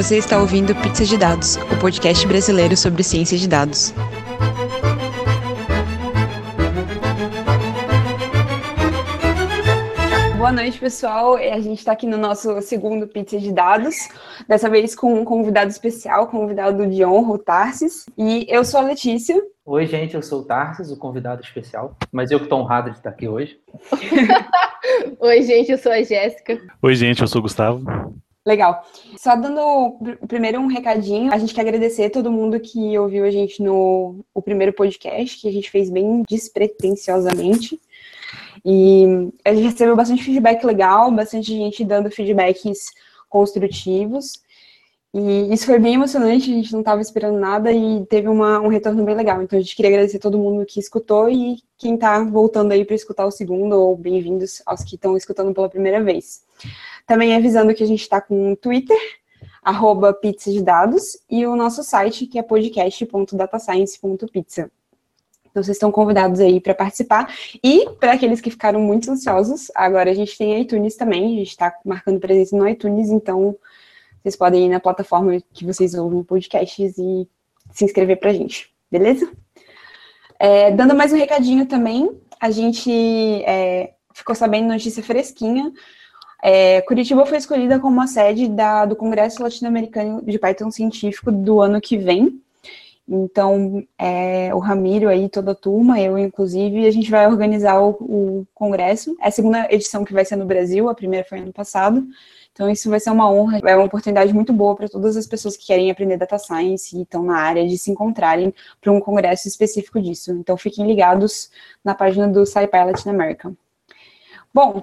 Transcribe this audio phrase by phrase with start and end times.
[0.00, 3.92] Você está ouvindo Pizza de Dados, o podcast brasileiro sobre ciência de dados.
[10.38, 11.34] Boa noite, pessoal.
[11.34, 14.08] A gente está aqui no nosso segundo Pizza de Dados,
[14.48, 18.06] dessa vez com um convidado especial, convidado de honra, o Tarsis.
[18.16, 19.38] E eu sou a Letícia.
[19.66, 22.96] Oi, gente, eu sou o Tarsis, o convidado especial, mas eu que estou honrado de
[22.96, 23.60] estar aqui hoje.
[25.20, 26.58] Oi, gente, eu sou a Jéssica.
[26.80, 27.84] Oi, gente, eu sou o Gustavo.
[28.46, 28.82] Legal.
[29.18, 33.62] Só dando primeiro um recadinho, a gente quer agradecer todo mundo que ouviu a gente
[33.62, 37.78] no o primeiro podcast, que a gente fez bem despretensiosamente.
[38.64, 42.90] E a gente recebeu bastante feedback legal, bastante gente dando feedbacks
[43.28, 44.40] construtivos.
[45.12, 48.68] E isso foi bem emocionante, a gente não estava esperando nada e teve uma, um
[48.68, 49.42] retorno bem legal.
[49.42, 52.94] Então a gente queria agradecer todo mundo que escutou e quem está voltando aí para
[52.94, 56.42] escutar o segundo, ou bem-vindos aos que estão escutando pela primeira vez.
[57.10, 58.96] Também avisando que a gente está com Twitter,
[59.60, 64.70] arroba pizza de dados, e o nosso site, que é podcast.datascience.pizza.
[65.50, 67.34] Então, vocês estão convidados aí para participar.
[67.64, 71.48] E, para aqueles que ficaram muito ansiosos, agora a gente tem iTunes também, a gente
[71.48, 73.56] está marcando presença no iTunes, então
[74.22, 77.28] vocês podem ir na plataforma que vocês ouvem podcasts e
[77.72, 79.28] se inscrever para a gente, beleza?
[80.38, 82.08] É, dando mais um recadinho também,
[82.40, 82.88] a gente
[83.42, 85.72] é, ficou sabendo notícia fresquinha
[86.42, 91.60] é, Curitiba foi escolhida como a sede da, do Congresso Latino-Americano de Python Científico do
[91.60, 92.40] ano que vem.
[93.12, 97.90] Então, é, o Ramiro aí, toda a turma, eu inclusive, a gente vai organizar o,
[98.00, 99.16] o, congresso.
[99.20, 102.06] É a segunda edição que vai ser no Brasil, a primeira foi ano passado.
[102.52, 105.56] Então, isso vai ser uma honra, é uma oportunidade muito boa para todas as pessoas
[105.56, 109.48] que querem aprender data science e estão na área de se encontrarem para um congresso
[109.48, 110.30] específico disso.
[110.32, 111.50] Então, fiquem ligados
[111.84, 113.52] na página do SciPy Latin America.
[114.54, 114.80] Bom,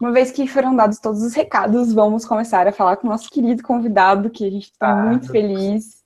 [0.00, 3.30] uma vez que foram dados todos os recados, vamos começar a falar com o nosso
[3.30, 6.02] querido convidado, que a gente está ah, muito feliz.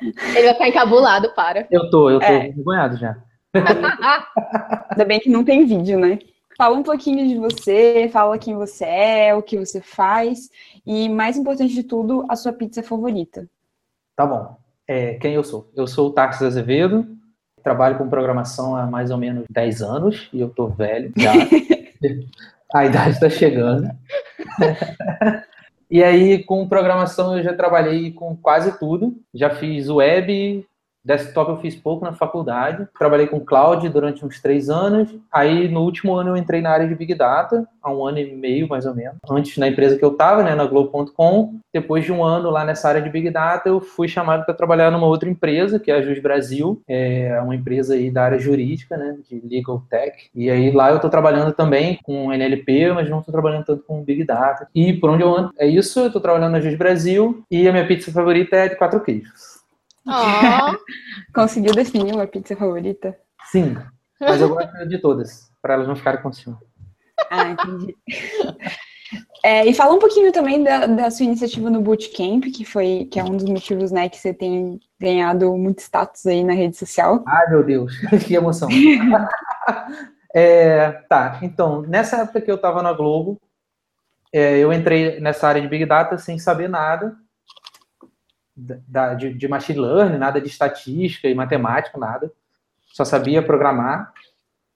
[0.00, 1.66] Ele vai ficar encabulado, para.
[1.70, 2.48] Eu tô, eu tô é.
[2.48, 3.16] envergonhado já.
[4.90, 6.18] Ainda bem que não tem vídeo, né?
[6.56, 10.48] Fala um pouquinho de você, fala quem você é, o que você faz
[10.86, 13.46] e, mais importante de tudo, a sua pizza favorita.
[14.16, 14.56] Tá bom.
[14.88, 15.70] É, quem eu sou?
[15.76, 17.06] Eu sou o Tarsis Azevedo,
[17.62, 21.32] trabalho com programação há mais ou menos 10 anos e eu tô velho já.
[22.74, 23.88] A idade está chegando.
[25.90, 29.14] e aí, com programação, eu já trabalhei com quase tudo.
[29.34, 30.66] Já fiz web,
[31.06, 35.14] Desktop eu fiz pouco na faculdade, trabalhei com cloud durante uns três anos.
[35.32, 38.34] Aí no último ano eu entrei na área de Big Data, há um ano e
[38.34, 39.16] meio mais ou menos.
[39.30, 41.54] Antes na empresa que eu estava, né, na Globo.com.
[41.72, 44.90] Depois de um ano lá nessa área de Big Data, eu fui chamado para trabalhar
[44.90, 48.96] numa outra empresa, que é a Jus Brasil, é uma empresa aí da área jurídica,
[48.96, 50.28] né, de Legal Tech.
[50.34, 54.02] E aí lá eu estou trabalhando também com NLP, mas não estou trabalhando tanto com
[54.02, 54.66] Big Data.
[54.74, 57.72] E por onde eu ando, é isso, eu estou trabalhando na Jus Brasil e a
[57.72, 59.65] minha pizza favorita é de quatro queijos.
[60.06, 60.76] Oh.
[61.34, 63.18] Conseguiu definir uma pizza favorita?
[63.50, 63.76] Sim,
[64.20, 66.58] mas eu gosto de todas, para elas não ficarem com ciúme.
[67.30, 67.96] Ah, entendi.
[69.44, 73.20] É, e fala um pouquinho também da, da, sua iniciativa no Bootcamp, que foi que
[73.20, 77.22] é um dos motivos, né, que você tem ganhado muito status aí na rede social.
[77.26, 77.96] Ai, meu Deus,
[78.26, 78.68] que emoção.
[80.34, 83.40] é, tá, então, nessa época que eu estava na Globo,
[84.32, 87.16] é, eu entrei nessa área de Big Data sem saber nada,
[88.56, 92.32] da, de, de machine learning, nada de estatística e matemática, nada.
[92.86, 94.12] Só sabia programar.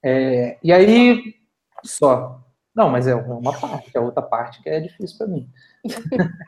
[0.02, 1.34] É, e aí,
[1.82, 2.44] só.
[2.74, 5.48] Não, mas é uma parte, a outra parte que é difícil para mim.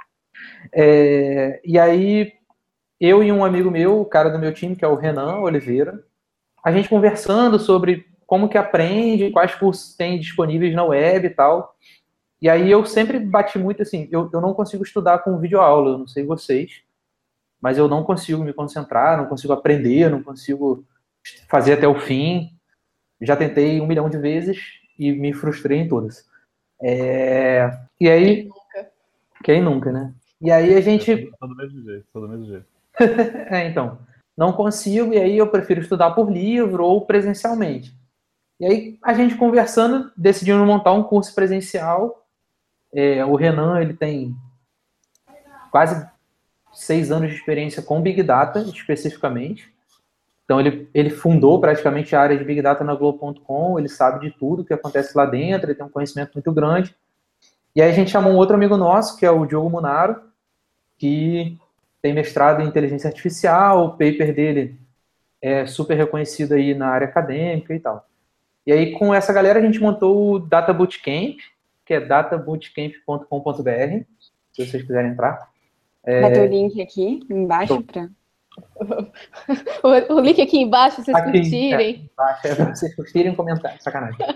[0.72, 2.32] é, e aí,
[3.00, 6.04] eu e um amigo meu, o cara do meu time, que é o Renan Oliveira,
[6.62, 11.74] a gente conversando sobre como que aprende, quais cursos tem disponíveis na web e tal.
[12.40, 15.98] E aí eu sempre bati muito assim, eu, eu não consigo estudar com videoaula, eu
[15.98, 16.82] não sei vocês,
[17.62, 20.84] mas eu não consigo me concentrar, não consigo aprender, não consigo
[21.48, 22.50] fazer até o fim.
[23.20, 24.58] Já tentei um milhão de vezes
[24.98, 26.28] e me frustrei em todas.
[26.82, 27.70] É...
[28.00, 28.34] E aí.
[28.34, 28.90] Quem nunca?
[29.44, 30.12] Quem nunca, né?
[30.40, 31.30] E aí a gente.
[31.38, 32.66] Só do mesmo jeito, só do mesmo jeito.
[33.54, 33.98] é, então.
[34.36, 37.94] Não consigo, e aí eu prefiro estudar por livro ou presencialmente.
[38.58, 42.26] E aí a gente conversando, decidimos montar um curso presencial.
[42.92, 44.34] É, o Renan, ele tem
[45.70, 46.10] quase
[46.72, 49.72] seis anos de experiência com Big Data, especificamente.
[50.44, 54.36] Então, ele, ele fundou praticamente a área de Big Data na Globo.com, ele sabe de
[54.36, 56.94] tudo que acontece lá dentro, ele tem um conhecimento muito grande.
[57.74, 60.20] E aí a gente chamou um outro amigo nosso, que é o Diogo Munaro,
[60.98, 61.58] que
[62.02, 64.78] tem mestrado em inteligência artificial, o paper dele
[65.40, 68.06] é super reconhecido aí na área acadêmica e tal.
[68.66, 71.38] E aí, com essa galera, a gente montou o Data Bootcamp,
[71.84, 74.04] que é databootcamp.com.br,
[74.52, 75.50] se vocês quiserem entrar.
[76.04, 78.08] Vai ter o link aqui embaixo para.
[79.82, 82.10] O, o link aqui embaixo, vocês Aqui, curtirem.
[82.12, 84.18] Embaixo, é pra vocês curtirem e comentar, sacanagem.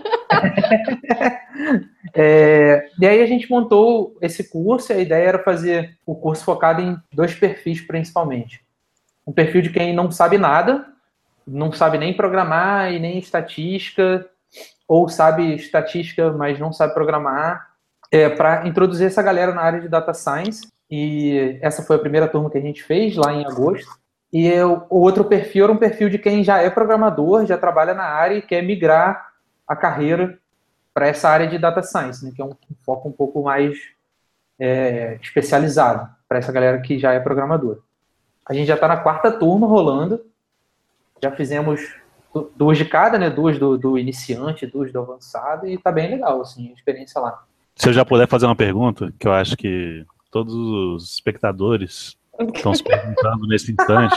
[2.13, 6.43] É, e aí a gente montou esse curso e a ideia era fazer o curso
[6.43, 8.61] focado em dois perfis principalmente.
[9.25, 10.85] Um perfil de quem não sabe nada,
[11.45, 14.27] não sabe nem programar e nem estatística,
[14.87, 17.67] ou sabe estatística, mas não sabe programar,
[18.11, 20.67] é, para introduzir essa galera na área de data science.
[20.89, 23.89] E essa foi a primeira turma que a gente fez lá em agosto.
[24.31, 27.93] E eu, o outro perfil era um perfil de quem já é programador, já trabalha
[27.93, 29.33] na área e quer migrar
[29.67, 30.37] a carreira
[30.93, 33.77] para essa área de data science, né, que é um, um foco um pouco mais
[34.59, 37.79] é, especializado para essa galera que já é programador.
[38.45, 40.25] A gente já está na quarta turma rolando,
[41.21, 41.81] já fizemos
[42.55, 43.29] duas de cada, né?
[43.29, 47.43] Duas do, do iniciante, duas do avançado, e está bem legal, assim, a experiência lá.
[47.75, 52.17] Se eu já puder fazer uma pergunta, que eu acho que todos os espectadores
[52.55, 54.15] estão se perguntando nesse instante,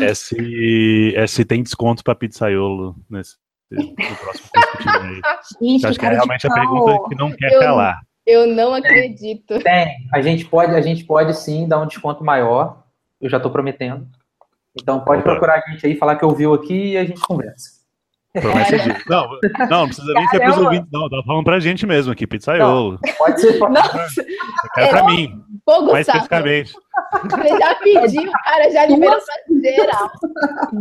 [0.00, 3.36] é se, é se tem desconto para pizzaiolo nesse
[3.70, 4.48] no próximo.
[5.60, 8.00] Gente, Eu acho que é realmente a pergunta que não quer Eu- calar.
[8.26, 9.58] Eu não acredito.
[9.60, 12.84] Tem, a gente pode, a gente pode sim dar um desconto maior,
[13.20, 14.06] eu já estou prometendo.
[14.80, 15.30] Então pode Opa.
[15.32, 17.79] procurar a gente aí, falar que ouviu aqui e a gente conversa.
[18.32, 18.88] Promessa de...
[19.08, 19.26] Não,
[19.58, 20.68] não, não precisa nem ser pros Caramba.
[20.68, 21.10] ouvintes, não.
[21.10, 22.98] Tá falando pra gente mesmo aqui, pizzaiolo.
[23.18, 23.58] Pode ser.
[23.58, 24.26] Nossa, Eu
[24.74, 26.72] quero pra mim, Pô, mais Gustavo, especificamente.
[27.24, 30.10] você já pediu, o cara já liberou pra geral.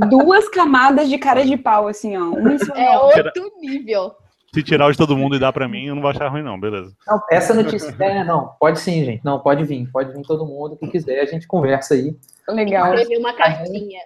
[0.10, 2.25] duas camadas de cara de pau, assim, ó.
[2.25, 3.31] Um É outro.
[3.62, 4.13] nível.
[4.54, 6.42] Se tirar o de todo mundo e dar pra mim, eu não vou achar ruim,
[6.42, 6.92] não, beleza.
[7.07, 7.95] Não, essa notícia.
[8.00, 9.24] É, não, pode sim, gente.
[9.24, 9.88] Não, pode vir.
[9.92, 12.16] Pode vir todo mundo que quiser, a gente conversa aí.
[12.48, 12.94] Legal.
[12.95, 14.02] Escrevi uma cartinha.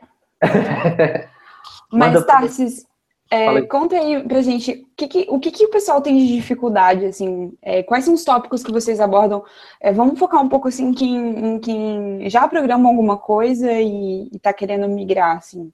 [1.91, 2.85] Mas, Tarsis,
[3.33, 6.35] é, conta aí pra gente o que, que- o que, que o pessoal tem de
[6.35, 9.43] dificuldade, assim, é, quais são os tópicos que vocês abordam?
[9.81, 11.15] É, vamos focar um pouco, assim, em quem,
[11.55, 15.71] em quem já programa alguma coisa e, e tá querendo migrar, assim.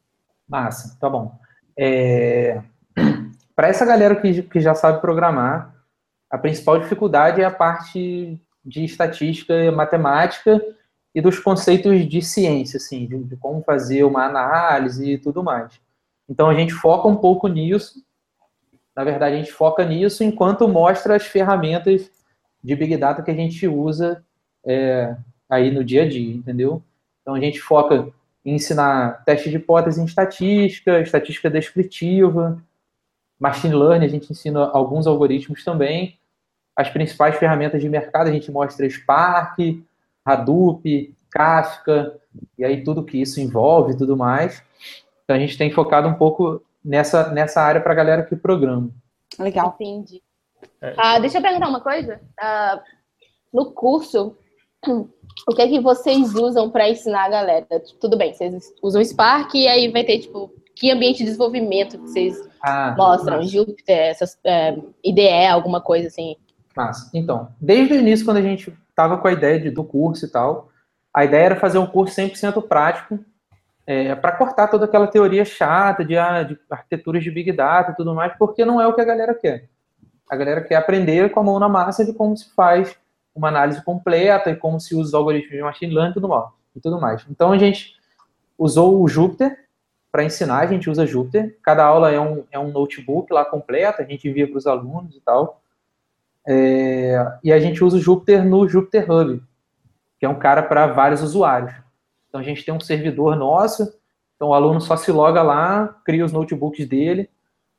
[0.47, 1.33] Massa, tá bom.
[1.77, 2.61] É...
[3.55, 5.75] Para essa galera que, que já sabe programar,
[6.29, 10.61] a principal dificuldade é a parte de estatística e matemática
[11.13, 15.73] e dos conceitos de ciência, assim, de, de como fazer uma análise e tudo mais.
[16.29, 18.03] Então a gente foca um pouco nisso.
[18.95, 22.11] Na verdade, a gente foca nisso enquanto mostra as ferramentas
[22.63, 24.23] de Big Data que a gente usa
[24.63, 25.15] é,
[25.49, 26.83] aí no dia a dia, entendeu?
[27.21, 28.09] Então a gente foca
[28.45, 32.61] em ensinar teste de hipótese em estatística, estatística descritiva,
[33.39, 36.17] machine learning, a gente ensina alguns algoritmos também.
[36.75, 39.57] As principais ferramentas de mercado, a gente mostra Spark,
[40.23, 42.19] Hadoop, Kafka,
[42.57, 44.63] e aí tudo que isso envolve e tudo mais.
[45.29, 48.89] Então a gente tem focado um pouco nessa, nessa área para a galera que programa.
[49.37, 49.75] Legal.
[49.79, 50.23] Entendi.
[50.81, 50.95] É.
[50.97, 52.19] Ah, deixa eu perguntar uma coisa.
[52.39, 52.81] Ah,
[53.53, 54.35] no curso,
[54.87, 57.67] o que é que vocês usam para ensinar a galera?
[58.01, 62.07] Tudo bem, vocês usam Spark e aí vai ter, tipo, que ambiente de desenvolvimento que
[62.07, 63.37] vocês Ah, mostram?
[63.37, 63.47] massa.
[63.49, 66.37] Jupyter, essas, é, IDE, alguma coisa assim.
[66.75, 67.07] Massa.
[67.13, 70.29] Então, desde o início, quando a gente estava com a ideia de- do curso e
[70.31, 70.69] tal,
[71.13, 73.19] a ideia era fazer um curso 100% prático,
[74.21, 78.13] para cortar toda aquela teoria chata de, ah, de arquiteturas de Big Data e tudo
[78.13, 79.67] mais, porque não é o que a galera quer.
[80.29, 82.95] A galera quer aprender com a mão na massa de como se faz
[83.33, 86.45] uma análise completa e como se usa os algoritmos de machine learning e tudo mais.
[86.75, 87.25] E tudo mais.
[87.29, 87.95] Então, a gente
[88.57, 89.57] usou o Jupyter
[90.11, 91.57] para ensinar, a gente usa Jupyter.
[91.63, 95.15] Cada aula é um, é um notebook lá completo, a gente envia para os alunos
[95.15, 95.61] e tal.
[96.47, 99.41] É, e a gente usa o Jupyter no Jupyter Hub,
[100.19, 101.73] que é um cara para vários usuários.
[102.29, 103.91] Então a gente tem um servidor nosso,
[104.35, 107.29] então o aluno só se loga lá, cria os notebooks dele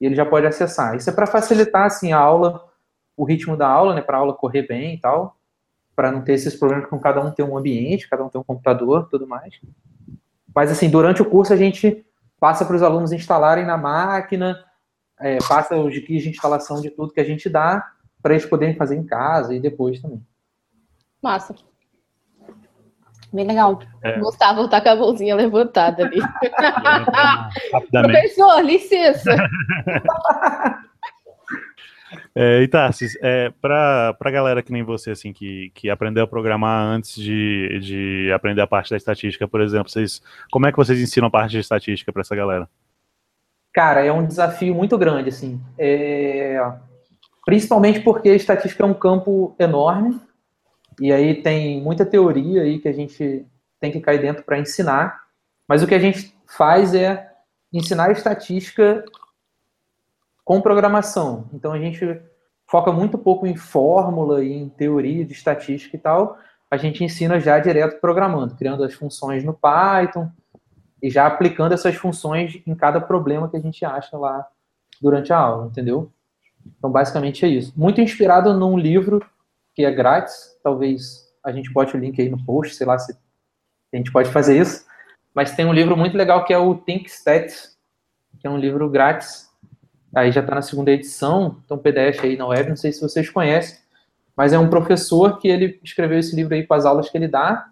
[0.00, 0.97] e ele já pode acessar.
[0.97, 2.69] Isso é para facilitar assim a aula,
[3.16, 5.37] o ritmo da aula, né, para a aula correr bem e tal,
[5.95, 8.45] para não ter esses problemas com cada um ter um ambiente, cada um ter um
[8.45, 9.61] computador, tudo mais.
[10.54, 12.04] Mas assim, durante o curso a gente
[12.38, 14.64] passa para os alunos instalarem na máquina,
[15.21, 17.92] é, passa os guias de instalação de tudo que a gente dá
[18.23, 20.23] para eles poderem fazer em casa e depois também.
[21.23, 21.54] Massa.
[23.33, 23.81] Bem legal.
[24.03, 24.19] É.
[24.19, 26.21] Gustavo tá com a mãozinha levantada ali.
[27.91, 29.37] Professor, licença.
[32.35, 36.27] É, e Tarsis, é, pra, pra galera que nem você, assim, que, que aprendeu a
[36.27, 40.21] programar antes de, de aprender a parte da estatística, por exemplo, vocês,
[40.51, 42.69] como é que vocês ensinam a parte de estatística pra essa galera?
[43.73, 45.61] Cara, é um desafio muito grande, assim.
[45.79, 46.61] É,
[47.45, 50.21] Principalmente porque a estatística é um campo enorme,
[51.00, 53.47] e aí tem muita teoria aí que a gente
[53.80, 55.23] tem que cair dentro para ensinar,
[55.66, 57.33] mas o que a gente faz é
[57.73, 59.04] ensinar estatística
[60.45, 61.49] com programação.
[61.54, 62.21] Então a gente
[62.66, 66.38] foca muito pouco em fórmula e em teoria de estatística e tal,
[66.71, 70.30] a gente ensina já direto programando, criando as funções no Python
[71.02, 74.47] e já aplicando essas funções em cada problema que a gente acha lá
[75.00, 76.12] durante a aula, entendeu?
[76.78, 77.73] Então, basicamente é isso.
[77.75, 79.25] Muito inspirado num livro
[79.75, 83.17] que é grátis, talvez a gente bote o link aí no post, sei lá se
[83.93, 84.87] a gente pode fazer isso,
[85.35, 87.79] mas tem um livro muito legal que é o Think Stats,
[88.38, 89.49] que é um livro grátis,
[90.14, 93.29] aí já está na segunda edição, então PDF aí na web, não sei se vocês
[93.31, 93.79] conhecem,
[94.37, 97.29] mas é um professor que ele escreveu esse livro aí com as aulas que ele
[97.29, 97.69] dá,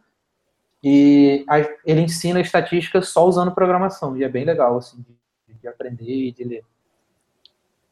[0.82, 1.44] e
[1.84, 5.04] ele ensina estatística só usando programação, e é bem legal, assim,
[5.48, 6.64] de, de aprender e de ler.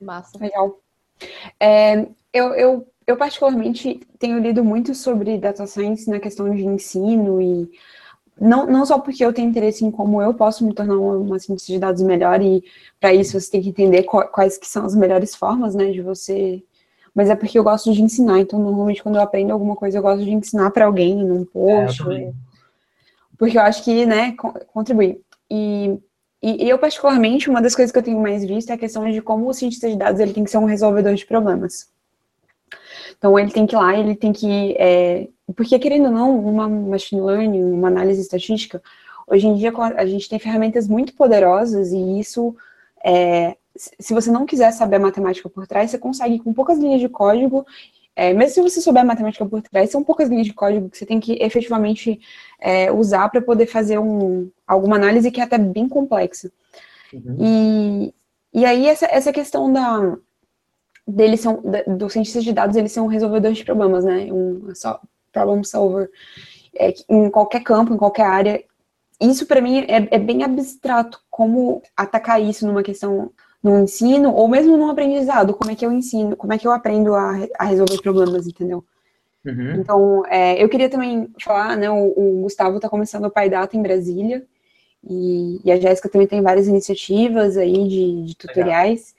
[0.01, 0.39] Massa.
[0.39, 0.79] Legal.
[1.59, 7.41] É, eu, eu, eu, particularmente, tenho lido muito sobre data science na questão de ensino
[7.41, 7.71] e
[8.39, 11.39] não, não só porque eu tenho interesse em como eu posso me tornar uma, uma
[11.39, 12.63] cientista de dados melhor e
[13.01, 16.63] para isso você tem que entender quais que são as melhores formas, né, de você
[17.15, 20.03] mas é porque eu gosto de ensinar, então normalmente quando eu aprendo alguma coisa eu
[20.03, 22.31] gosto de ensinar para alguém num post, é,
[23.39, 24.35] porque eu acho que, né,
[24.73, 25.21] contribui.
[25.51, 25.99] E,
[26.43, 29.23] e, eu particularmente, uma das coisas que eu tenho mais visto é a questão de
[29.23, 31.89] como o cientista de dados ele tem que ser um resolvedor de problemas.
[33.17, 36.69] Então ele tem que ir lá, ele tem que é, porque, querendo ou não, uma
[36.69, 38.83] machine learning, uma análise estatística,
[39.29, 42.57] hoje em dia a gente tem ferramentas muito poderosas e isso,
[43.05, 47.01] é, se você não quiser saber a matemática por trás, você consegue com poucas linhas
[47.01, 47.65] de código,
[48.17, 50.99] é, mesmo se você souber a matemática por trás, são poucas linhas de código que
[50.99, 52.19] você tem que efetivamente
[52.59, 56.51] é, usar para poder fazer um, alguma análise que é até bem complexa.
[57.13, 57.37] Uhum.
[57.39, 58.15] E,
[58.53, 60.17] e aí essa, essa questão da
[61.07, 64.29] deles são do cientista de dados eles são resolvedores de problemas, né?
[64.33, 65.01] Um, só,
[65.33, 66.11] problem solver
[66.75, 68.65] é, em qualquer campo, em qualquer área.
[69.21, 73.31] Isso para mim é, é, bem abstrato como atacar isso numa questão
[73.63, 75.55] no ensino ou mesmo no aprendizado.
[75.55, 76.37] Como é que eu ensino?
[76.37, 78.47] Como é que eu aprendo a, a resolver problemas?
[78.47, 78.85] Entendeu?
[79.45, 79.75] Uhum.
[79.77, 81.91] Então, é, eu queria também falar, né?
[81.91, 84.45] O, o Gustavo está começando o Pai Data em Brasília
[85.09, 89.15] e, e a Jéssica também tem várias iniciativas aí de, de tutoriais.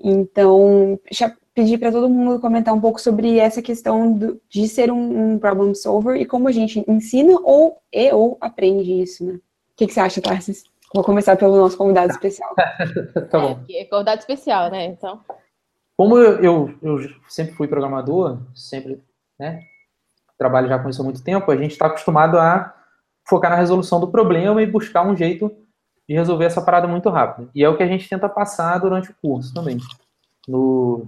[0.00, 4.92] Então, já pedir para todo mundo comentar um pouco sobre essa questão do, de ser
[4.92, 9.34] um, um, problem solver e como a gente ensina ou e ou aprende isso, né?
[9.34, 9.40] O
[9.76, 10.64] que, que você acha, Tarsis?
[10.94, 12.54] Vou começar pelo nosso convidado especial.
[13.30, 13.60] tá bom.
[13.68, 14.86] É, é, convidado especial, né?
[14.86, 15.20] Então.
[15.96, 19.02] Como eu, eu, eu, sempre fui programador, sempre,
[19.38, 19.60] né?
[20.38, 22.72] Trabalho já com isso há muito tempo, a gente está acostumado a
[23.28, 25.50] focar na resolução do problema e buscar um jeito
[26.08, 27.50] de resolver essa parada muito rápido.
[27.54, 29.78] E é o que a gente tenta passar durante o curso também.
[30.46, 31.06] No,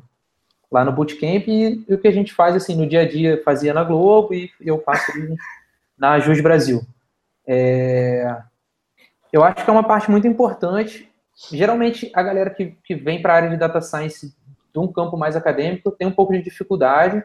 [0.70, 3.42] lá no Bootcamp e, e, o que a gente faz assim no dia a dia
[3.42, 5.10] fazia na Globo e eu faço
[5.96, 6.82] na Jus Brasil.
[7.46, 8.42] É,
[9.32, 11.08] eu acho que é uma parte muito importante.
[11.50, 14.34] Geralmente a galera que, que vem para a área de data science
[14.72, 17.24] de um campo mais acadêmico tem um pouco de dificuldade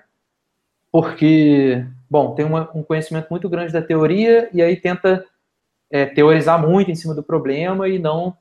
[0.91, 5.25] porque, bom, tem uma, um conhecimento muito grande da teoria e aí tenta
[5.91, 8.35] é, teorizar muito em cima do problema e não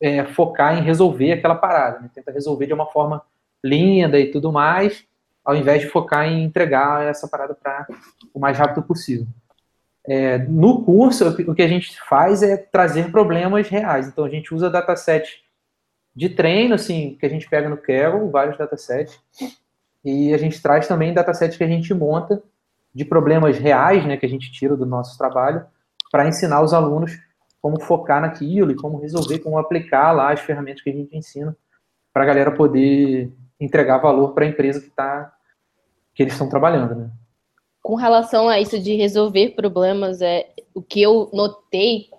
[0.00, 2.10] é, focar em resolver aquela parada, né?
[2.14, 3.22] tenta resolver de uma forma
[3.62, 5.04] linda e tudo mais,
[5.44, 7.86] ao invés de focar em entregar essa parada para
[8.32, 9.26] o mais rápido possível.
[10.06, 14.06] É, no curso, o que a gente faz é trazer problemas reais.
[14.06, 15.42] Então, a gente usa dataset
[16.14, 19.18] de treino, assim, que a gente pega no Kaggle, vários datasets,
[20.04, 22.42] e a gente traz também datasets que a gente monta
[22.94, 25.64] de problemas reais, né, que a gente tira do nosso trabalho,
[26.14, 27.18] para ensinar os alunos
[27.60, 31.56] como focar naquilo e como resolver, como aplicar lá as ferramentas que a gente ensina
[32.12, 35.34] para a galera poder entregar valor para a empresa que tá
[36.14, 37.10] que eles estão trabalhando, né?
[37.82, 42.10] Com relação a isso de resolver problemas, é o que eu notei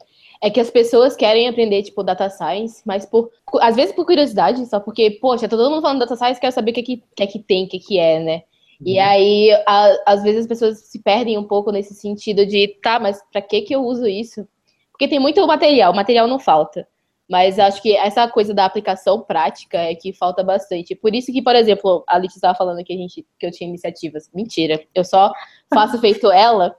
[0.43, 4.65] é que as pessoas querem aprender tipo data science, mas por às vezes por curiosidade,
[4.65, 7.03] só porque, poxa, tá todo mundo falando data science, quero saber o que é que,
[7.15, 8.43] que, é que tem, o que, é que é, né?
[8.82, 8.88] Uhum.
[8.88, 13.00] E aí, a, às vezes as pessoas se perdem um pouco nesse sentido de, tá,
[13.00, 14.48] mas para que que eu uso isso?
[14.91, 16.88] Porque tem muito material, material não falta.
[17.29, 20.96] Mas acho que essa coisa da aplicação prática é que falta bastante.
[20.96, 23.67] Por isso que, por exemplo, a Alice estava falando que, a gente, que eu tinha
[23.67, 24.29] iniciativas.
[24.34, 25.34] Mentira, eu só
[25.74, 26.75] faço feito ela.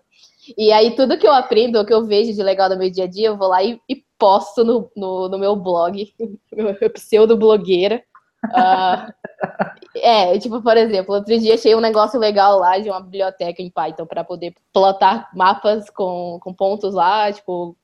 [0.57, 3.05] E aí, tudo que eu aprendo, o que eu vejo de legal no meu dia
[3.05, 6.15] a dia, eu vou lá e, e posto no, no, no, meu blog,
[6.55, 8.03] meu pseudo-blogueira.
[8.53, 9.13] Uh,
[9.97, 13.71] é, tipo, por exemplo, outro dia achei um negócio legal lá de uma biblioteca em
[13.71, 17.77] Python para poder plotar mapas com, com pontos lá, tipo.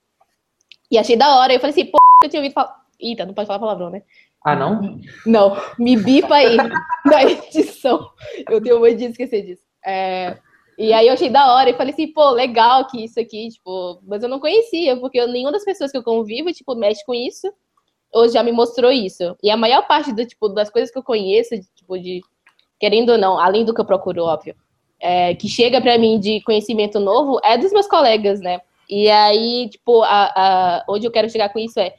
[0.90, 1.52] E achei da hora.
[1.52, 2.80] Eu falei assim, pô, eu tinha ouvido falar.
[3.00, 4.02] Eita, não pode falar palavrão, né?
[4.44, 5.00] Ah, não?
[5.24, 6.56] Não, me bipa aí
[7.06, 8.10] na edição.
[8.48, 9.62] Eu tenho muito de esquecer disso.
[9.84, 10.36] É,
[10.78, 14.00] e aí eu achei da hora e falei assim, pô, legal que isso aqui, tipo,
[14.04, 17.52] mas eu não conhecia, porque nenhuma das pessoas que eu convivo, tipo, mexe com isso,
[18.12, 19.36] ou já me mostrou isso.
[19.42, 22.20] E a maior parte do, tipo, das coisas que eu conheço, tipo, de,
[22.78, 24.54] querendo ou não, além do que eu procuro, óbvio,
[25.00, 28.60] é, que chega para mim de conhecimento novo é dos meus colegas, né?
[28.88, 31.94] E aí, tipo, a, a, onde eu quero chegar com isso é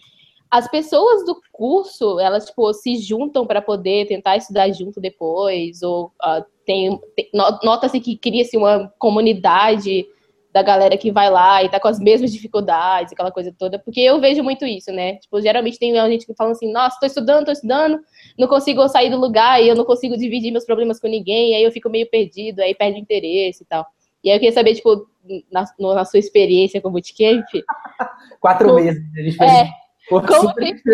[0.54, 6.12] as pessoas do curso, elas, tipo, se juntam para poder tentar estudar junto depois, ou
[6.24, 10.06] uh, tem, tem nota-se que cria-se uma comunidade
[10.54, 14.00] da galera que vai lá e tá com as mesmas dificuldades, aquela coisa toda, porque
[14.00, 15.16] eu vejo muito isso, né?
[15.16, 18.00] Tipo, geralmente tem gente que fala assim, nossa, tô estudando, tô estudando,
[18.38, 21.64] não consigo sair do lugar e eu não consigo dividir meus problemas com ninguém, aí
[21.64, 23.84] eu fico meio perdido, aí perde interesse e tal.
[24.24, 25.08] E aí eu queria saber, tipo,
[25.52, 27.44] na, na sua experiência com o bootcamp...
[28.40, 29.70] Quatro como, meses, a gente fez é,
[30.08, 30.92] Pô, como tem sido...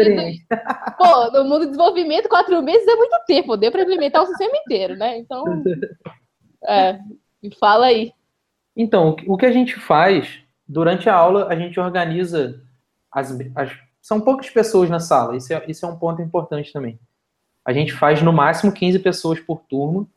[0.98, 4.56] Pô, no mundo do desenvolvimento, quatro meses é muito tempo, deu para implementar o sistema
[4.56, 5.18] inteiro, né?
[5.18, 5.44] Então,
[6.66, 7.00] é,
[7.44, 8.14] me fala aí.
[8.82, 12.62] Então, o que a gente faz durante a aula, a gente organiza
[13.12, 13.72] as, as
[14.02, 15.36] são poucas pessoas na sala.
[15.36, 16.98] Isso é, isso é um ponto importante também.
[17.66, 20.10] A gente faz no máximo 15 pessoas por turno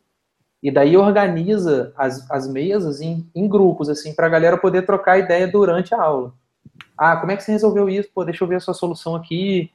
[0.62, 5.18] e daí organiza as, as mesas em, em grupos assim para a galera poder trocar
[5.18, 6.32] ideia durante a aula.
[6.96, 8.10] Ah, como é que você resolveu isso?
[8.14, 9.72] Pô, deixa eu ver a sua solução aqui.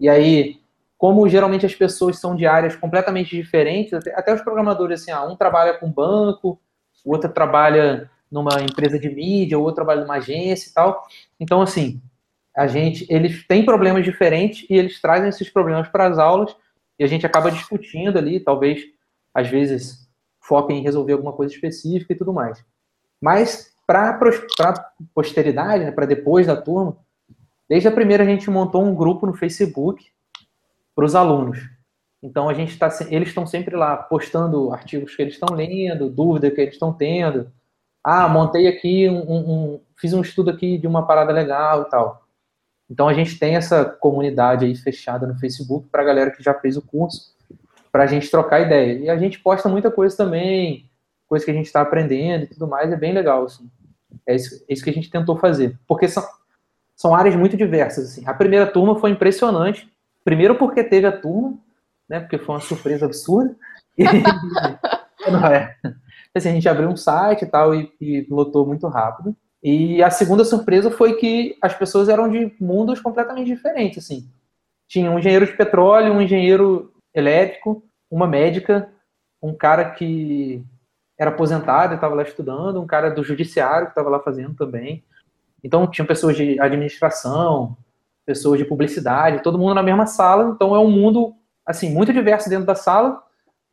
[0.00, 0.62] E aí,
[0.96, 5.26] como geralmente as pessoas são de áreas completamente diferentes, até, até os programadores assim, ah,
[5.26, 6.58] um trabalha com banco,
[7.04, 11.06] o outro trabalha numa empresa de mídia, o outro trabalha numa agência e tal.
[11.38, 12.02] Então, assim,
[12.54, 16.54] a gente, eles têm problemas diferentes e eles trazem esses problemas para as aulas
[16.98, 18.82] e a gente acaba discutindo ali, talvez,
[19.32, 20.08] às vezes,
[20.40, 22.64] foquem em resolver alguma coisa específica e tudo mais.
[23.20, 26.96] Mas, para a posteridade, né, para depois da turma,
[27.68, 30.04] desde a primeira a gente montou um grupo no Facebook
[30.94, 31.58] para os alunos.
[32.20, 36.52] Então, a gente está, eles estão sempre lá postando artigos que eles estão lendo, dúvidas
[36.52, 37.52] que eles estão tendo,
[38.04, 42.22] ah, montei aqui um, um, fiz um estudo aqui de uma parada legal e tal.
[42.90, 46.52] Então a gente tem essa comunidade aí fechada no Facebook para a galera que já
[46.52, 47.34] fez o curso,
[47.90, 48.98] para a gente trocar ideia.
[48.98, 50.90] E a gente posta muita coisa também,
[51.26, 53.70] coisa que a gente está aprendendo e tudo mais, é bem legal, assim.
[54.26, 55.78] É isso, é isso que a gente tentou fazer.
[55.86, 56.22] Porque são,
[56.94, 58.22] são áreas muito diversas, assim.
[58.26, 59.90] A primeira turma foi impressionante.
[60.22, 61.58] Primeiro porque teve a turma,
[62.06, 62.20] né?
[62.20, 63.56] Porque foi uma surpresa absurda.
[65.30, 65.74] Não é
[66.38, 69.36] assim, a gente abriu um site e tal e, e lotou muito rápido.
[69.62, 74.28] E a segunda surpresa foi que as pessoas eram de mundos completamente diferentes, assim.
[74.86, 78.90] Tinha um engenheiro de petróleo, um engenheiro elétrico, uma médica,
[79.42, 80.62] um cara que
[81.18, 85.02] era aposentado e estava lá estudando, um cara do judiciário que estava lá fazendo também.
[85.62, 87.76] Então, tinham pessoas de administração,
[88.26, 90.52] pessoas de publicidade, todo mundo na mesma sala.
[90.54, 93.22] Então, é um mundo, assim, muito diverso dentro da sala,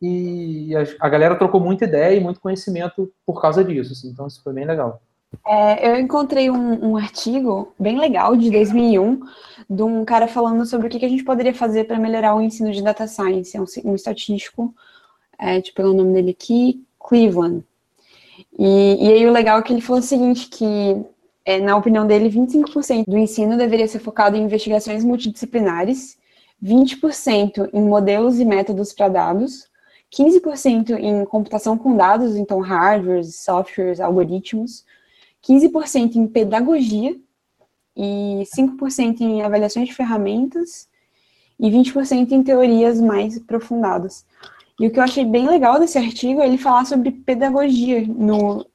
[0.02, 4.42] e a, galera trocou muita ideia e muito conhecimento por causa disso, assim, então isso
[4.44, 5.02] foi bem legal.
[5.46, 9.22] É, eu encontrei um, um, artigo bem legal de 2001
[9.70, 12.72] de um cara falando sobre o que, a gente poderia fazer para melhorar o ensino
[12.72, 14.74] de data science, é um, um estatístico,
[15.38, 17.64] é, tipo, pelo nome dele aqui, Cleveland.
[18.58, 21.06] E, e aí o legal é que ele falou o seguinte, que
[21.46, 26.18] é, na opinião dele, 25% do ensino deveria ser focado em investigações multidisciplinares,
[26.64, 29.71] 20% em modelos e métodos para dados,
[30.13, 34.86] 15% em computação com dados, então hardwares, softwares, algoritmos,
[35.41, 37.17] 15% em pedagogia
[37.95, 40.89] e 5% em avaliações de ferramentas
[41.60, 44.26] e 20% em teorias mais aprofundadas.
[44.82, 48.65] E o que eu achei bem legal desse artigo é ele falar sobre pedagogia no,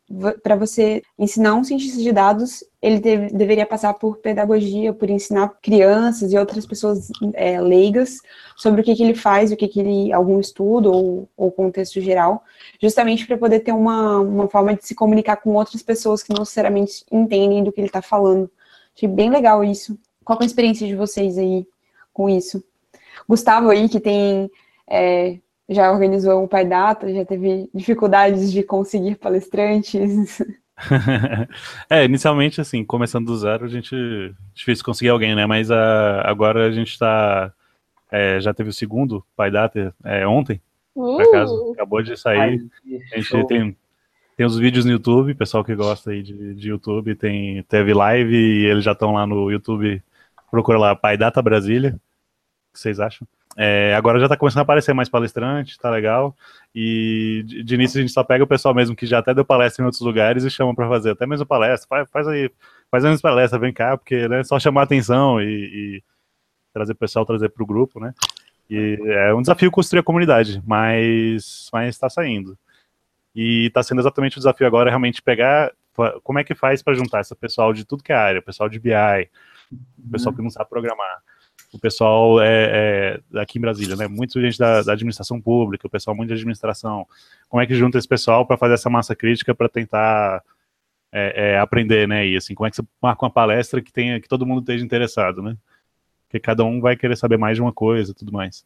[0.40, 5.48] para você ensinar um cientista de dados, ele deve, deveria passar por pedagogia, por ensinar
[5.60, 8.20] crianças e outras pessoas é, leigas
[8.56, 12.00] sobre o que, que ele faz, o que, que ele, algum estudo ou, ou contexto
[12.00, 12.44] geral,
[12.80, 16.42] justamente para poder ter uma, uma forma de se comunicar com outras pessoas que não
[16.42, 18.48] necessariamente entendem do que ele está falando.
[18.94, 19.98] Achei bem legal isso.
[20.24, 21.66] Qual é a experiência de vocês aí
[22.12, 22.62] com isso?
[23.28, 24.48] Gustavo aí, que tem
[24.88, 30.40] é, já organizou o Pai Data, já teve dificuldades de conseguir palestrantes?
[31.90, 33.96] é, inicialmente, assim, começando do zero, a gente
[34.54, 35.46] difícil conseguir alguém, né?
[35.46, 37.52] Mas uh, agora a gente está
[38.10, 40.60] é, já teve o segundo Pai Data é, ontem,
[40.94, 41.16] uh!
[41.16, 42.38] por acaso, acabou de sair.
[42.38, 42.60] Ai,
[43.12, 43.76] a gente tem,
[44.36, 48.34] tem os vídeos no YouTube, pessoal que gosta aí de, de YouTube, tem, teve live
[48.34, 50.02] e eles já estão lá no YouTube.
[50.50, 51.90] Procura lá Pai Data Brasília.
[52.70, 53.26] O que vocês acham?
[53.58, 56.36] É, agora já está começando a aparecer mais palestrante, tá legal.
[56.74, 59.46] E de, de, início a gente só pega o pessoal mesmo que já até deu
[59.46, 61.88] palestra em outros lugares e chama para fazer até mesmo palestra.
[61.88, 62.50] Faz, faz aí,
[62.90, 66.02] faz menos palestra, vem cá, porque né, é só chamar atenção e, e
[66.74, 68.12] trazer o pessoal, trazer para o grupo, né?
[68.68, 72.58] E é um desafio construir a comunidade, mas está saindo.
[73.34, 75.72] E está sendo exatamente o desafio agora, realmente pegar
[76.22, 78.78] como é que faz para juntar esse pessoal de tudo que é área, pessoal de
[78.78, 78.90] BI,
[80.10, 81.22] pessoal que não sabe programar
[81.72, 84.08] o pessoal é, é aqui em Brasília, né?
[84.08, 87.06] Muita gente da, da, administração pública, o pessoal muito de administração.
[87.48, 90.42] Como é que junta esse pessoal para fazer essa massa crítica para tentar
[91.12, 92.26] é, é, aprender, né?
[92.26, 94.84] E assim, como é que você marca uma palestra que tenha que todo mundo esteja
[94.84, 95.56] interessado, né?
[96.26, 98.64] Porque cada um vai querer saber mais de uma coisa, tudo mais.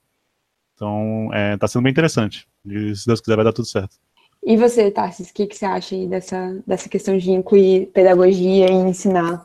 [0.74, 2.48] Então, é, tá sendo bem interessante.
[2.64, 3.96] E se Deus quiser, vai dar tudo certo.
[4.42, 8.70] E você, Tarsis, o que, que você acha aí dessa, dessa questão de incluir pedagogia
[8.70, 9.44] e ensinar?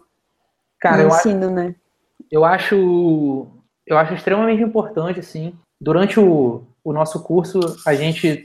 [0.80, 1.76] Cara, eu ensino, acho, né?
[2.32, 3.48] Eu acho,
[3.86, 5.54] eu acho extremamente importante, assim.
[5.80, 8.44] Durante o, o nosso curso, a gente,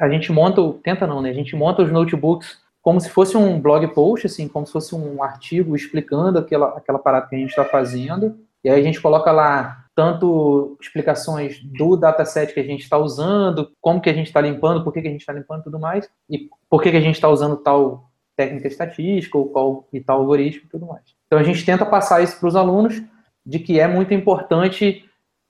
[0.00, 1.30] a gente monta, tenta não, né?
[1.30, 4.94] A gente monta os notebooks como se fosse um blog post, assim, como se fosse
[4.94, 8.36] um artigo explicando aquela, aquela parada que a gente está fazendo.
[8.64, 13.70] E aí a gente coloca lá tanto explicações do dataset que a gente está usando,
[13.80, 16.08] como que a gente está limpando, por que, que a gente está limpando tudo mais,
[16.28, 20.20] e por que, que a gente está usando tal técnica estatística ou qual e tal
[20.20, 21.02] algoritmo e tudo mais.
[21.32, 23.02] Então a gente tenta passar isso para os alunos
[23.46, 25.02] de que é muito importante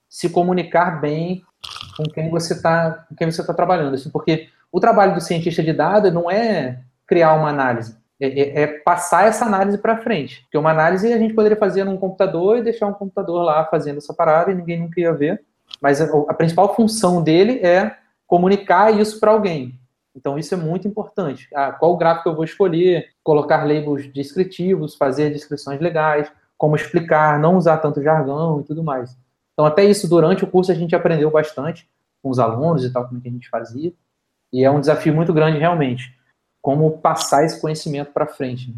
[0.09, 1.43] se comunicar bem
[1.97, 5.61] com quem você está com quem você está trabalhando, assim, porque o trabalho do cientista
[5.61, 10.43] de dados não é criar uma análise, é, é, é passar essa análise para frente.
[10.43, 13.97] Porque uma análise a gente poderia fazer num computador e deixar um computador lá fazendo
[13.97, 15.43] essa parada e ninguém nunca ia ver.
[15.81, 19.77] Mas a, a principal função dele é comunicar isso para alguém.
[20.15, 21.49] Então isso é muito importante.
[21.55, 27.57] Ah, qual gráfico eu vou escolher, colocar labels descritivos, fazer descrições legais, como explicar, não
[27.57, 29.17] usar tanto jargão e tudo mais.
[29.53, 31.89] Então até isso durante o curso a gente aprendeu bastante
[32.23, 33.93] com os alunos e tal como que a gente fazia.
[34.53, 36.15] E é um desafio muito grande realmente,
[36.61, 38.71] como passar esse conhecimento para frente.
[38.71, 38.77] Né?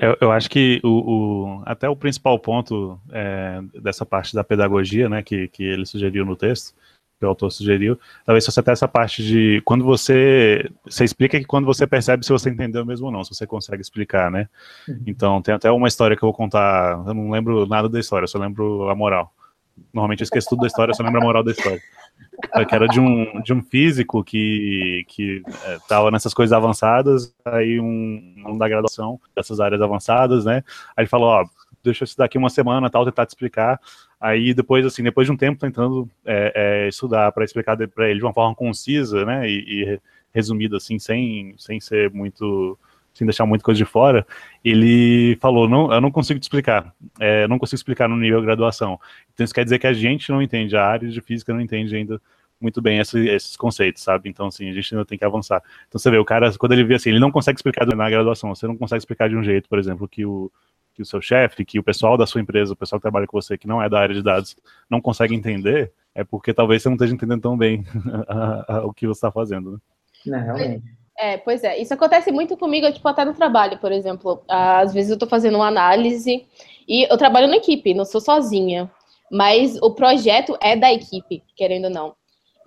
[0.00, 5.08] Eu, eu, acho que o, o, até o principal ponto é, dessa parte da pedagogia,
[5.08, 6.72] né, que, que ele sugeriu no texto,
[7.18, 10.70] que o autor sugeriu, talvez fosse até essa parte de quando você.
[10.84, 13.82] Você explica que quando você percebe se você entendeu mesmo ou não, se você consegue
[13.82, 14.48] explicar, né?
[14.88, 15.02] Uhum.
[15.06, 18.28] Então, tem até uma história que eu vou contar, eu não lembro nada da história,
[18.28, 19.32] só lembro a moral.
[19.92, 21.80] Normalmente eu esqueço tudo da história, só lembro a moral da história.
[22.54, 25.42] É, que era de um, de um físico que, que
[25.82, 30.62] estava é, nessas coisas avançadas, aí um, um da graduação dessas áreas avançadas, né?
[30.96, 31.44] Aí ele falou, ó,
[31.82, 33.80] deixa eu estudar aqui uma semana, tal, tentar te explicar.
[34.20, 38.18] Aí depois, assim, depois de um tempo tentando é, é, estudar para explicar para ele
[38.18, 40.00] de uma forma concisa, né, e, e
[40.34, 42.78] resumida, assim, sem, sem ser muito,
[43.14, 44.26] sem deixar muita coisa de fora,
[44.64, 48.46] ele falou, não, eu não consigo te explicar, é, não consigo explicar no nível de
[48.46, 48.98] graduação.
[49.32, 51.94] Então isso quer dizer que a gente não entende, a área de física não entende
[51.94, 52.20] ainda
[52.60, 54.28] muito bem esse, esses conceitos, sabe?
[54.28, 55.62] Então, assim, a gente ainda tem que avançar.
[55.86, 58.54] Então, você vê, o cara, quando ele vê assim, ele não consegue explicar na graduação,
[58.54, 60.50] você não consegue explicar de um jeito, por exemplo, que o,
[60.98, 63.40] que o seu chefe, que o pessoal da sua empresa, o pessoal que trabalha com
[63.40, 64.56] você, que não é da área de dados,
[64.90, 67.84] não consegue entender, é porque talvez você não esteja entendendo tão bem
[68.82, 69.78] o que você está fazendo, né?
[70.26, 70.84] Não, realmente.
[71.16, 71.78] É, pois é.
[71.78, 74.42] Isso acontece muito comigo, tipo, até no trabalho, por exemplo.
[74.48, 76.44] Às vezes eu estou fazendo uma análise
[76.88, 78.90] e eu trabalho na equipe, não sou sozinha.
[79.30, 82.14] Mas o projeto é da equipe, querendo ou não.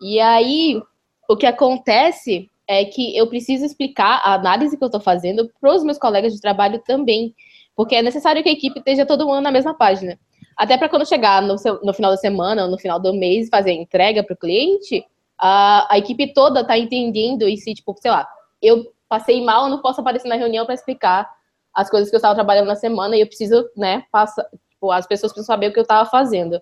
[0.01, 0.81] E aí,
[1.29, 5.75] o que acontece é que eu preciso explicar a análise que eu estou fazendo para
[5.75, 7.35] os meus colegas de trabalho também.
[7.81, 10.15] Porque é necessário que a equipe esteja todo mundo na mesma página.
[10.55, 13.71] Até para quando chegar no, seu, no, final da semana no final do mês fazer
[13.71, 15.03] a entrega para o cliente,
[15.35, 18.27] a, a, equipe toda está entendendo e se, tipo, sei lá,
[18.61, 21.27] eu passei mal, eu não posso aparecer na reunião para explicar
[21.73, 25.07] as coisas que eu estava trabalhando na semana e eu preciso, né, passar, tipo, as
[25.07, 26.61] pessoas precisam saber o que eu estava fazendo.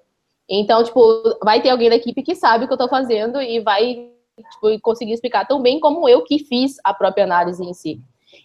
[0.49, 3.59] Então, tipo, vai ter alguém da equipe que sabe o que eu estou fazendo e
[3.59, 7.99] vai tipo, conseguir explicar tão bem como eu que fiz a própria análise em si.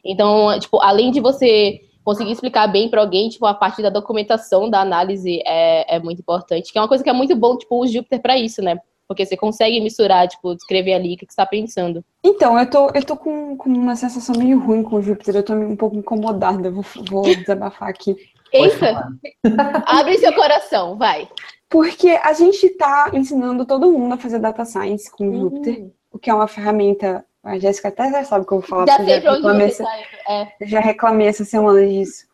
[0.05, 4.69] Então, tipo, além de você conseguir explicar bem para alguém, tipo, a parte da documentação
[4.69, 7.81] da análise é, é muito importante, que é uma coisa que é muito bom, tipo,
[7.81, 8.79] o Jupyter para isso, né?
[9.09, 12.05] Porque você consegue misturar, tipo, descrever ali o que você está pensando.
[12.23, 15.43] Então, eu tô, eu tô com, com, uma sensação meio ruim com o Júpiter, eu
[15.43, 18.17] tô um pouco incomodada, vou, vou desabafar aqui.
[18.53, 19.09] Eita!
[19.87, 21.29] Abre seu coração, vai.
[21.69, 25.41] Porque a gente tá ensinando todo mundo a fazer data science com o uhum.
[25.41, 28.69] Júpiter, o que é uma ferramenta a Jéssica até já sabe o que eu vou
[28.69, 28.87] falar.
[28.87, 29.85] Já sei pra onde essa,
[30.29, 30.49] é.
[30.63, 32.27] Já reclamei essa semana disso.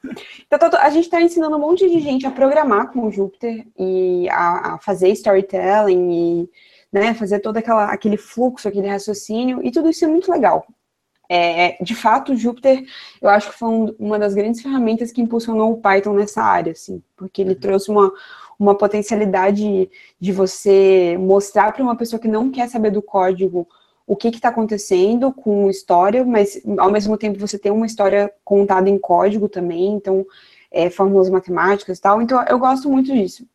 [0.46, 4.29] Então, a gente está ensinando um monte de gente a programar com o Jupyter e
[4.31, 6.51] a, a fazer storytelling e
[6.92, 10.64] né, fazer todo aquela, aquele fluxo, aquele raciocínio, e tudo isso é muito legal.
[11.29, 12.85] É, de fato, o Jupyter,
[13.20, 16.73] eu acho que foi um, uma das grandes ferramentas que impulsionou o Python nessa área,
[16.73, 18.12] assim, porque ele trouxe uma,
[18.59, 23.66] uma potencialidade de você mostrar para uma pessoa que não quer saber do código
[24.11, 28.90] o que está acontecendo com história, mas ao mesmo tempo você tem uma história contada
[28.90, 30.27] em código também, então
[30.68, 33.46] é, fórmulas matemáticas e tal, então eu gosto muito disso.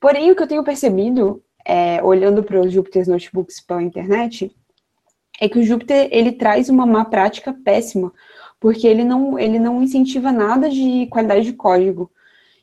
[0.00, 4.52] Porém, o que eu tenho percebido, é, olhando para os Jupyter Notebooks pela internet,
[5.40, 8.12] é que o Jupyter ele traz uma má prática péssima,
[8.58, 12.10] porque ele não, ele não incentiva nada de qualidade de código.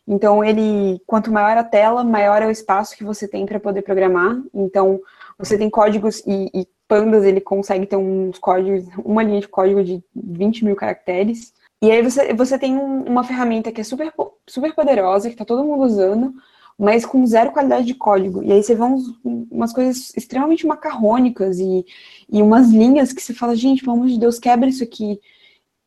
[0.06, 3.84] Então, ele, quanto maior a tela, maior é o espaço que você tem para poder
[3.84, 4.38] programar.
[4.54, 5.00] Então,
[5.40, 9.82] você tem códigos e, e pandas, ele consegue ter uns códigos, uma linha de código
[9.82, 11.54] de 20 mil caracteres.
[11.82, 14.14] E aí você, você tem um, uma ferramenta que é super,
[14.46, 16.34] super poderosa, que está todo mundo usando,
[16.78, 18.44] mas com zero qualidade de código.
[18.44, 21.86] E aí você vê uns, umas coisas extremamente macarrônicas e,
[22.30, 25.18] e umas linhas que você fala, gente, pelo amor de Deus, quebra isso aqui.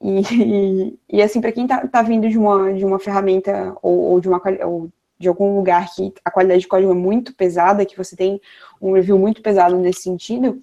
[0.00, 4.12] E, e, e assim, para quem tá, tá vindo de uma, de uma ferramenta ou,
[4.12, 4.88] ou, de uma, ou
[5.18, 8.40] de algum lugar que a qualidade de código é muito pesada, que você tem
[8.80, 10.62] um review muito pesado nesse sentido,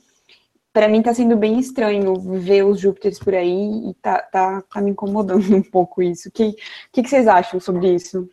[0.73, 4.81] para mim tá sendo bem estranho ver os Júpiteres por aí e tá, tá, tá
[4.81, 6.29] me incomodando um pouco isso.
[6.29, 6.53] O que,
[6.91, 8.29] que, que vocês acham sobre isso?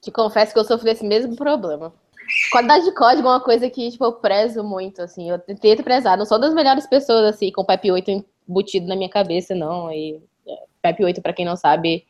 [0.00, 1.92] Te confesso que eu sofri esse mesmo problema.
[2.50, 5.30] Qualidade de código é uma coisa que, tipo, eu prezo muito, assim.
[5.30, 6.18] Eu tento prezar.
[6.18, 9.90] Não sou das melhores pessoas, assim, com o Pipe 8 embutido na minha cabeça, não.
[9.92, 10.20] E
[10.82, 12.04] Pipe 8, para quem não sabe,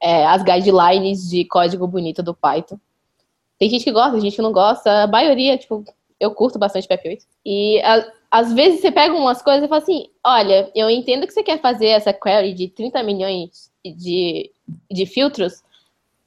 [0.00, 2.78] é as guidelines de código bonito do Python.
[3.58, 5.04] Tem gente que gosta, gente que não gosta.
[5.04, 5.84] A maioria, tipo,
[6.18, 7.24] eu curto bastante Pipe 8.
[7.44, 7.80] E
[8.30, 11.60] às vezes você pega umas coisas e fala assim: olha, eu entendo que você quer
[11.60, 14.50] fazer essa query de 30 milhões de,
[14.90, 15.62] de filtros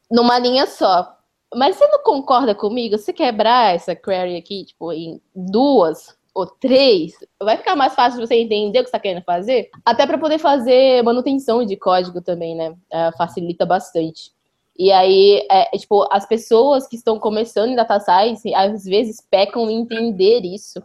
[0.09, 1.17] numa linha só.
[1.53, 2.97] Mas você não concorda comigo?
[2.97, 8.35] Se quebrar essa query aqui, tipo, em duas ou três, vai ficar mais fácil você
[8.35, 9.69] entender o que você está querendo fazer.
[9.85, 12.73] Até para poder fazer manutenção de código também, né?
[12.89, 14.31] É, facilita bastante.
[14.79, 19.69] E aí, é, tipo, as pessoas que estão começando em data science, às vezes pecam
[19.69, 20.81] em entender isso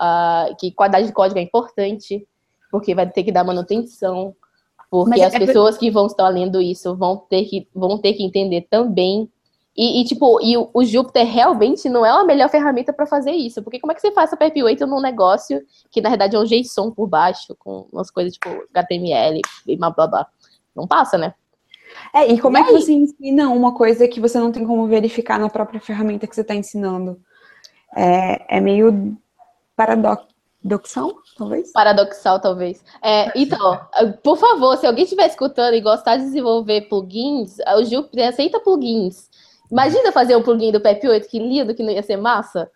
[0.00, 2.26] uh, que qualidade de código é importante,
[2.70, 4.34] porque vai ter que dar manutenção,
[4.90, 8.14] porque Mas as é pessoas que vão estar lendo isso vão ter que, vão ter
[8.14, 9.30] que entender também.
[9.76, 13.30] E, e tipo, e o, o, Jupyter realmente não é a melhor ferramenta para fazer
[13.30, 16.38] isso, porque como é que você faz a PEP8 num negócio que na verdade é
[16.38, 20.26] um JSON por baixo, com umas coisas tipo HTML e blá blá blá.
[20.74, 21.34] Não passa, né?
[22.12, 24.86] É, e como e é que você ensina uma coisa que você não tem como
[24.88, 27.20] verificar na própria ferramenta que você está ensinando?
[27.96, 29.16] É, é meio
[29.80, 31.72] paradoxal, talvez?
[31.72, 32.84] Paradoxal, talvez.
[33.02, 33.80] É, então,
[34.22, 39.30] por favor, se alguém estiver escutando e gostar de desenvolver plugins, o Jupyter aceita plugins.
[39.70, 42.70] Imagina fazer um plugin do PEP8, que lindo, que não ia ser massa.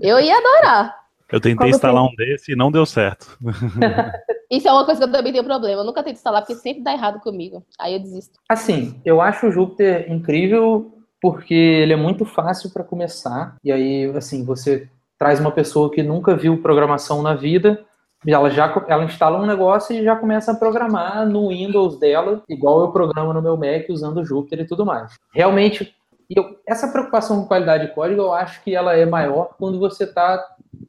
[0.00, 0.94] Eu ia adorar.
[1.32, 3.36] Eu tentei instalar um desse e não deu certo.
[4.50, 5.80] Isso é uma coisa que eu também tenho problema.
[5.80, 7.64] Eu nunca tento instalar porque sempre dá errado comigo.
[7.80, 8.38] Aí eu desisto.
[8.48, 13.56] Assim, eu acho o Jupyter incrível porque ele é muito fácil para começar.
[13.64, 14.88] E aí, assim, você
[15.24, 17.82] traz uma pessoa que nunca viu programação na vida,
[18.26, 22.82] ela já ela instala um negócio e já começa a programar no Windows dela, igual
[22.82, 25.16] eu programo no meu Mac usando Jupyter e tudo mais.
[25.32, 25.94] Realmente,
[26.28, 30.04] eu, essa preocupação com qualidade de código, eu acho que ela é maior quando você
[30.04, 30.44] está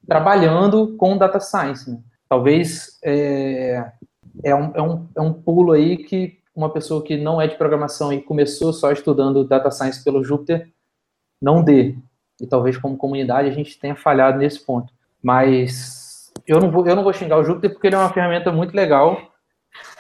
[0.06, 1.90] trabalhando com data science.
[1.90, 1.98] Né?
[2.28, 3.90] Talvez é,
[4.44, 7.56] é, um, é, um, é um pulo aí que uma pessoa que não é de
[7.56, 10.70] programação e começou só estudando data science pelo Jupyter
[11.42, 11.96] não dê
[12.40, 14.94] e talvez como comunidade a gente tenha falhado nesse ponto.
[15.22, 18.52] Mas eu não vou, eu não vou xingar o Júpiter porque ele é uma ferramenta
[18.52, 19.32] muito legal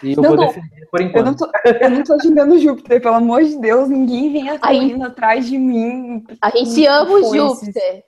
[0.04, 1.17] e eu não, vou defender por enquanto.
[1.17, 4.60] Eu não, tô, eu não tô xingando o Júpiter, pelo amor de Deus, ninguém venha
[4.60, 6.24] correndo atrás de mim.
[6.41, 8.04] A gente ama o Júpiter.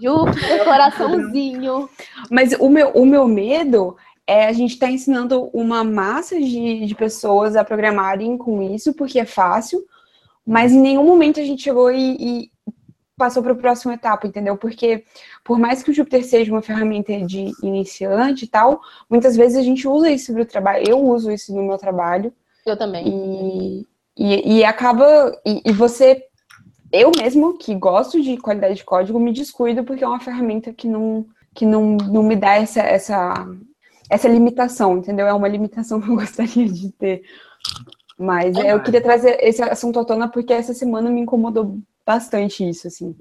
[0.00, 1.88] Júpiter, coraçãozinho.
[2.30, 6.86] Mas o meu, o meu medo é a gente estar tá ensinando uma massa de,
[6.86, 9.82] de pessoas a programarem com isso, porque é fácil,
[10.46, 12.49] mas em nenhum momento a gente chegou e, e
[13.20, 14.56] passou para a próxima etapa, entendeu?
[14.56, 15.04] Porque
[15.44, 18.80] por mais que o Jupyter seja uma ferramenta de iniciante e tal,
[19.10, 20.84] muitas vezes a gente usa isso para o trabalho.
[20.88, 22.32] Eu uso isso no meu trabalho.
[22.64, 23.04] Eu também.
[23.06, 25.06] E, e, e acaba.
[25.44, 26.24] E, e, você.
[26.90, 30.88] Eu mesmo, que gosto de qualidade de código, me descuido porque é uma ferramenta que
[30.88, 33.46] não, que não, não me dá essa, essa,
[34.08, 35.26] essa limitação, entendeu?
[35.26, 37.22] É uma limitação que eu gostaria de ter.
[38.18, 41.78] Mas é, eu queria trazer esse assunto à tona porque essa semana me incomodou
[42.10, 43.14] bastante isso, assim.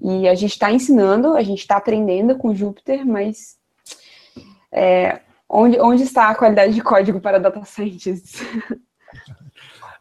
[0.00, 3.56] E a gente está ensinando, a gente está aprendendo com Jupyter, mas
[4.70, 8.42] é, onde, onde está a qualidade de código para data scientists?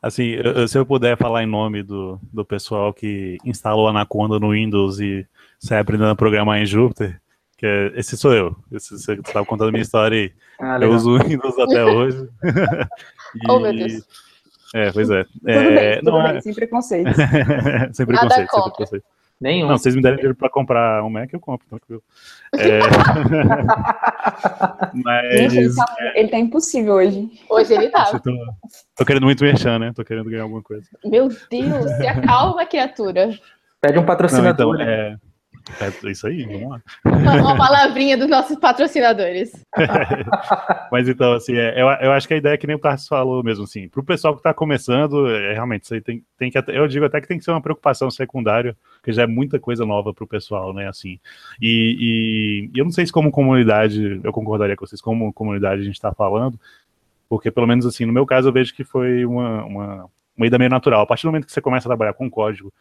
[0.01, 0.35] Assim,
[0.67, 5.25] se eu puder falar em nome do, do pessoal que instalou Anaconda no Windows e
[5.57, 7.21] sai aprendendo a programar em Jupyter,
[7.57, 8.53] que é, esse sou eu.
[8.69, 10.33] Esse, você estava contando a minha história aí.
[10.59, 12.27] Ah, eu uso o Windows até hoje.
[12.43, 14.05] e, oh, meu Deus.
[14.73, 15.23] É, pois é.
[15.33, 16.41] Tudo é, bem, tudo não bem, é...
[16.41, 17.11] sem preconceito.
[17.93, 19.05] sem preconceito, sem preconceito.
[19.39, 19.67] Nenhum.
[19.67, 22.01] Não, vocês me derem dinheiro para comprar um Mac, eu compro, tranquilo.
[22.55, 22.79] É...
[25.03, 25.37] Mas...
[25.37, 27.29] Gente, ele, tá, ele tá impossível hoje.
[27.49, 28.05] Hoje ele tá.
[28.05, 28.19] Tô,
[28.95, 29.91] tô, querendo muito merchan, né?
[29.93, 30.87] Tô querendo ganhar alguma coisa.
[31.03, 33.37] Meu Deus, se acalma, criatura.
[33.81, 34.77] Pede um patrocinador.
[34.77, 35.17] Não, então, é...
[35.79, 36.81] É isso aí, vamos lá.
[37.05, 39.51] Uma palavrinha dos nossos patrocinadores.
[40.91, 43.07] Mas então, assim, é, eu, eu acho que a ideia é que nem o Tarso
[43.07, 46.51] falou mesmo, assim, para o pessoal que está começando, é, realmente, isso aí tem, tem
[46.51, 49.57] que, eu digo até que tem que ser uma preocupação secundária, porque já é muita
[49.57, 51.17] coisa nova para o pessoal, né, assim.
[51.61, 55.85] E, e, eu não sei se como comunidade, eu concordaria com vocês, como comunidade a
[55.85, 56.59] gente está falando,
[57.29, 60.57] porque pelo menos assim, no meu caso eu vejo que foi uma, uma, uma ida
[60.57, 61.01] meio natural.
[61.01, 62.71] A partir do momento que você começa a trabalhar com código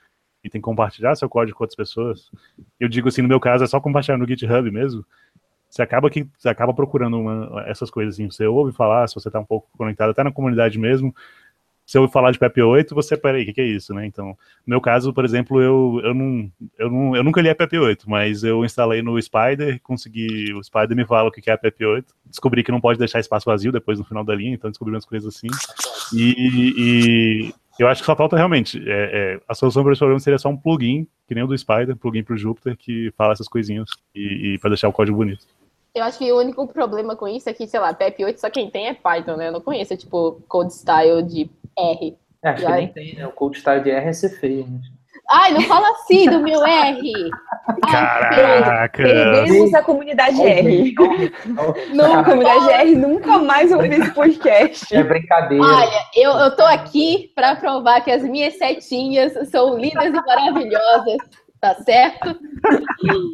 [0.42, 2.30] e tem que compartilhar seu código com outras pessoas,
[2.78, 5.04] eu digo assim, no meu caso é só compartilhar no GitHub mesmo,
[5.68, 9.28] você acaba que você acaba procurando uma, essas coisas assim, você ouve falar, se você
[9.28, 11.14] está um pouco conectado até na comunidade mesmo,
[11.84, 14.06] se eu falar de PP8, você, peraí, o que, que, é isso, né?
[14.06, 17.54] Então, no meu caso, por exemplo, eu, eu, não, eu, não, eu nunca li a
[17.54, 21.54] PP8, mas eu instalei no Spider, consegui, o Spider me fala o que, que é
[21.54, 24.70] a PP8, descobri que não pode deixar espaço vazio depois no final da linha, então
[24.70, 25.48] descobri umas coisas assim,
[26.12, 30.20] e, e eu acho que só falta realmente, é, é, a solução para esse problema
[30.20, 33.32] seria só um plugin, que nem o do Spider, plugin para o Jupyter, que fala
[33.32, 35.46] essas coisinhas, e, e para deixar o código bonito.
[35.94, 38.70] Eu acho que o único problema com isso é que, sei lá, PEP8 só quem
[38.70, 39.48] tem é Python, né?
[39.48, 42.16] Eu não conheço, tipo, code style de R.
[42.42, 43.26] É, acho que nem tem, né?
[43.26, 44.80] O code style de R é ser feio, né?
[45.32, 47.30] Ai, não fala assim do meu R!
[47.90, 49.02] Caraca!
[49.02, 50.94] Perdemos a comunidade R.
[51.94, 54.94] Não, a comunidade R nunca mais ouviu esse podcast.
[54.94, 55.64] É brincadeira.
[55.64, 61.16] Olha, eu, eu tô aqui para provar que as minhas setinhas são lindas e maravilhosas,
[61.58, 62.38] tá certo?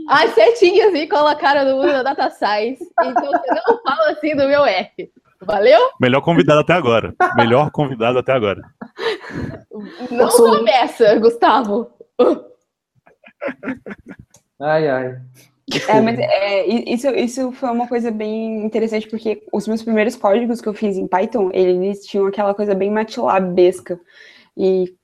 [0.09, 4.47] As setinhas me colocaram no mundo da Data Science, então você não fala assim do
[4.47, 5.11] meu R.
[5.41, 5.81] Valeu?
[6.01, 7.15] Melhor convidado até agora.
[7.37, 8.61] Melhor convidado até agora.
[10.11, 10.43] Não Posso...
[10.45, 11.91] começa, Gustavo.
[14.61, 15.21] Ai, ai.
[15.87, 20.61] É, mas é, isso, isso foi uma coisa bem interessante, porque os meus primeiros códigos
[20.61, 24.01] que eu fiz em Python, eles tinham aquela coisa bem matlabesca.
[24.57, 24.97] E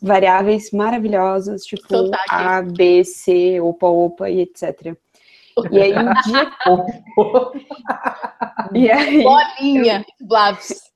[0.00, 2.28] variáveis maravilhosas, tipo Sotaque.
[2.28, 4.94] A, B, C, opa, opa e etc.
[5.70, 6.52] E aí um dia.
[8.74, 10.89] e aí, Bolinha, Blabs.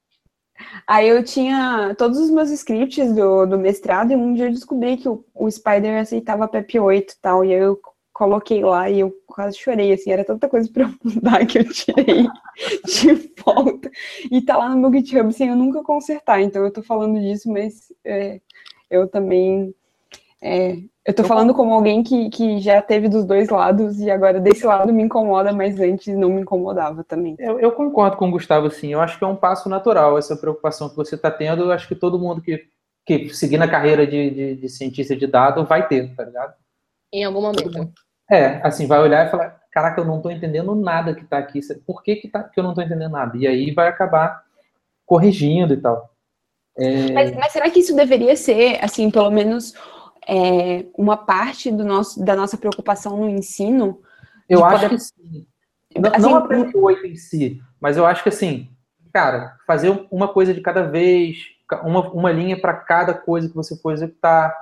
[0.87, 4.97] Aí eu tinha todos os meus scripts do, do mestrado e um dia eu descobri
[4.97, 7.81] que o, o Spider aceitava PEP8 e tal, e aí eu
[8.13, 12.27] coloquei lá e eu quase chorei, assim, era tanta coisa pra mudar que eu tirei
[12.87, 13.91] de volta.
[14.31, 17.51] E tá lá no meu GitHub sem eu nunca consertar, então eu tô falando disso,
[17.51, 18.41] mas é,
[18.91, 19.75] eu também
[20.45, 20.77] é,
[21.07, 24.67] eu tô falando como alguém que, que já teve dos dois lados e agora desse
[24.67, 27.35] lado me incomoda, mas antes não me incomodava também.
[27.39, 28.93] Eu, eu concordo com o Gustavo, sim.
[28.93, 31.63] Eu acho que é um passo natural essa preocupação que você está tendo.
[31.63, 32.63] Eu acho que todo mundo que,
[33.07, 36.55] que seguir na carreira de, de, de cientista de dados vai ter, tá ligado?
[37.11, 37.93] Em algum momento.
[38.31, 41.61] É, assim, vai olhar e falar, caraca, eu não tô entendendo nada que está aqui.
[41.87, 43.35] Por que, que, tá, que eu não tô entendendo nada?
[43.37, 44.43] E aí vai acabar
[45.07, 46.11] corrigindo e tal.
[46.77, 47.13] É...
[47.13, 49.75] Mas, mas será que isso deveria ser, assim, pelo menos
[50.27, 54.01] é, uma parte do nosso, da nossa preocupação no ensino?
[54.49, 54.89] Eu acho poder...
[54.91, 55.47] que sim.
[55.97, 58.69] Não, assim, não a oito em si, mas eu acho que assim,
[59.13, 61.39] cara, fazer uma coisa de cada vez,
[61.85, 64.53] uma, uma linha para cada coisa que você for executar,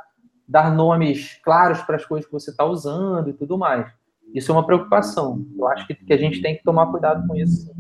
[0.47, 3.91] dar nomes claros para as coisas que você está usando e tudo mais.
[4.35, 5.45] Isso é uma preocupação.
[5.57, 7.71] Eu acho que, que a gente tem que tomar cuidado com isso.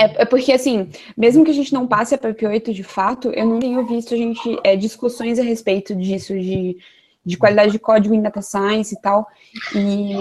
[0.00, 3.44] É, é, porque, assim, mesmo que a gente não passe a PP8 de fato, eu
[3.44, 6.78] não tenho visto a gente é, discussões a respeito disso, de,
[7.24, 9.26] de qualidade de código em data science e tal.
[9.74, 10.14] E,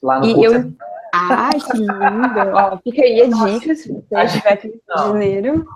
[0.00, 0.72] Lá no e eu.
[1.12, 2.54] Ah, que lindo!
[2.54, 5.66] Ó, fica aí a dica, se você no janeiro.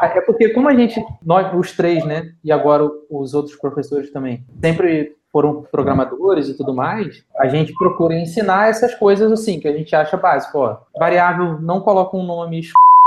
[0.00, 4.44] É porque como a gente, nós os três, né, e agora os outros professores também,
[4.60, 9.72] sempre foram programadores e tudo mais, a gente procura ensinar essas coisas assim, que a
[9.72, 10.58] gente acha básico.
[10.58, 12.62] Ó, variável não coloca um nome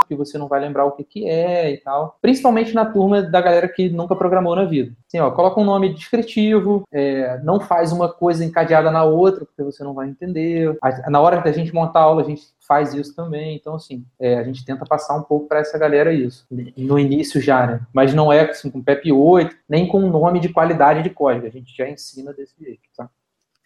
[0.05, 2.17] que você não vai lembrar o que, que é e tal.
[2.21, 4.91] Principalmente na turma da galera que nunca programou na vida.
[5.07, 9.63] Assim, ó, coloca um nome descritivo, é, não faz uma coisa encadeada na outra, porque
[9.63, 10.77] você não vai entender.
[11.07, 13.55] Na hora da gente montar a aula, a gente faz isso também.
[13.55, 16.45] Então, assim, é, a gente tenta passar um pouco para essa galera isso.
[16.77, 17.81] No início já, né?
[17.93, 21.47] Mas não é assim, com PEP 8, nem com nome de qualidade de código.
[21.47, 23.09] A gente já ensina desse jeito, tá?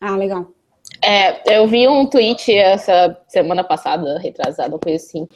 [0.02, 0.47] Ah, legal.
[1.04, 5.28] É, eu vi um tweet essa semana passada, retrasada, uma coisa assim,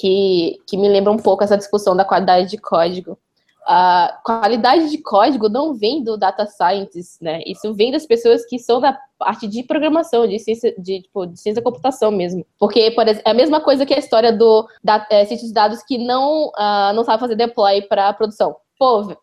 [0.00, 3.18] que, que me lembra um pouco essa discussão da qualidade de código.
[3.66, 7.42] A qualidade de código não vem do data scientist, né?
[7.46, 11.38] Isso vem das pessoas que são da parte de programação, de ciência, de, tipo, de
[11.38, 12.44] ciência da computação mesmo.
[12.58, 15.52] Porque, por exemplo, é a mesma coisa que a história do da, é, cientista de
[15.52, 18.56] dados que não, uh, não sabe fazer deploy para produção.
[18.78, 19.14] Pô,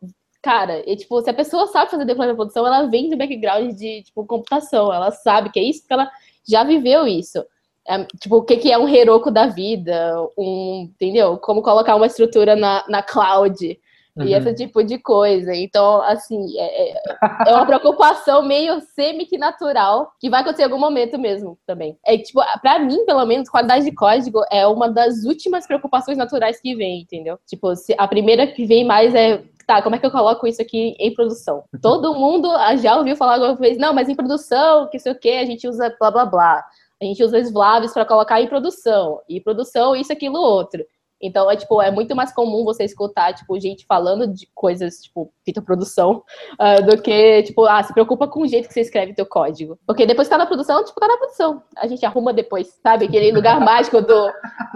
[0.41, 3.75] cara, e, tipo, se a pessoa sabe fazer deploy para produção, ela vem do background
[3.75, 6.09] de tipo, computação, ela sabe que é isso, porque ela
[6.47, 7.43] já viveu isso.
[7.87, 11.37] É, tipo, o que, que é um Heroku da vida, um, entendeu?
[11.37, 13.79] Como colocar uma estrutura na, na cloud.
[14.17, 14.25] uhum.
[14.25, 15.55] e esse tipo de coisa.
[15.55, 17.01] Então, assim, é, é,
[17.47, 21.97] é uma preocupação meio semi que natural, que vai acontecer em algum momento mesmo também.
[22.05, 26.59] É tipo, pra mim, pelo menos, qualidade de código é uma das últimas preocupações naturais
[26.59, 27.39] que vem, entendeu?
[27.47, 30.95] Tipo, a primeira que vem mais é tá, como é que eu coloco isso aqui
[30.97, 31.65] em produção?
[31.83, 35.29] Todo mundo já ouviu falar alguma vez, não, mas em produção, que sei o que,
[35.29, 36.65] a gente usa blá blá blá.
[37.01, 39.21] A gente usa Slavs para colocar em produção.
[39.29, 40.83] E produção, isso, aquilo, outro.
[41.21, 45.31] Então, é, tipo, é muito mais comum você escutar, tipo, gente falando de coisas, tipo,
[45.43, 49.13] fita produção, uh, do que, tipo, ah, se preocupa com o jeito que você escreve
[49.13, 49.79] teu código.
[49.85, 51.63] Porque depois que tá na produção, tipo, tá na produção.
[51.75, 53.05] A gente arruma depois, sabe?
[53.05, 54.31] Aquele lugar mágico do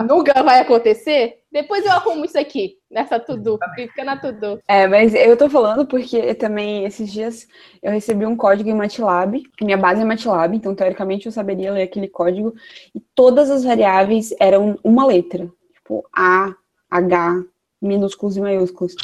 [0.08, 1.42] nunca vai acontecer.
[1.52, 4.62] Depois eu arrumo isso aqui, nessa tudo, fica na tudo.
[4.70, 7.46] É, mas eu tô falando porque também, esses dias,
[7.84, 11.74] eu recebi um código em MATLAB, que minha base é MATLAB, então, teoricamente, eu saberia
[11.74, 12.54] ler aquele código,
[12.96, 16.56] e todas as variáveis eram uma letra tipo A,
[16.90, 17.44] H,
[17.82, 18.96] minúsculos e maiúsculos.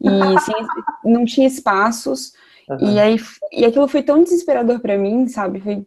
[0.00, 0.08] E
[0.40, 0.54] sem,
[1.04, 2.32] não tinha espaços.
[2.68, 2.94] Uhum.
[2.94, 3.16] E aí
[3.52, 5.60] e aquilo foi tão desesperador para mim, sabe?
[5.60, 5.86] Foi,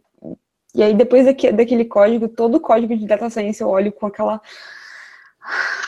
[0.74, 4.06] e aí depois daqui, daquele código, todo o código de data science eu olho com
[4.06, 4.40] aquela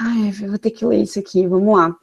[0.00, 1.94] Ai, eu vou ter que ler isso aqui, vamos lá.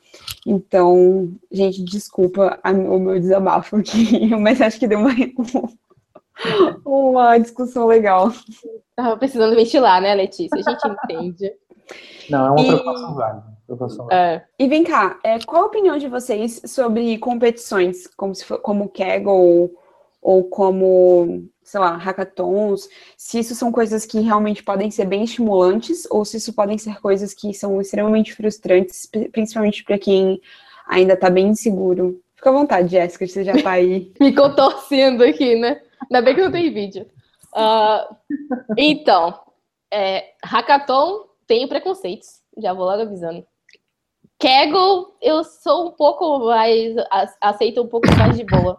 [0.45, 5.11] Então, gente, desculpa a, o meu desabafo aqui, mas acho que deu uma,
[6.85, 8.31] uma discussão legal.
[8.95, 10.57] Tava precisando ventilar, né, Letícia?
[10.57, 11.51] A gente entende.
[12.29, 12.67] Não, é uma e...
[12.67, 13.43] preocupação válida.
[13.65, 14.15] Preocupação válida.
[14.15, 14.45] É.
[14.57, 18.89] E vem cá, é, qual a opinião de vocês sobre competições, como, se for, como
[18.89, 19.71] Kaggle
[20.21, 22.87] ou como, sei lá, hackathons?
[23.17, 26.99] Se isso são coisas que realmente podem ser bem estimulantes ou se isso podem ser
[27.01, 30.41] coisas que são extremamente frustrantes, principalmente para quem
[30.87, 32.21] ainda está bem inseguro?
[32.35, 34.13] Fica à vontade, Jéssica, você já está aí.
[34.17, 35.81] Ficou torcendo aqui, né?
[36.03, 37.05] Ainda bem que não tem vídeo.
[37.53, 38.15] Uh,
[38.77, 39.39] então,
[39.91, 43.43] é, hackathon tenho preconceitos, já vou logo avisando.
[44.37, 46.95] Kegel, eu sou um pouco mais.
[47.41, 48.77] aceito um pouco mais de boa.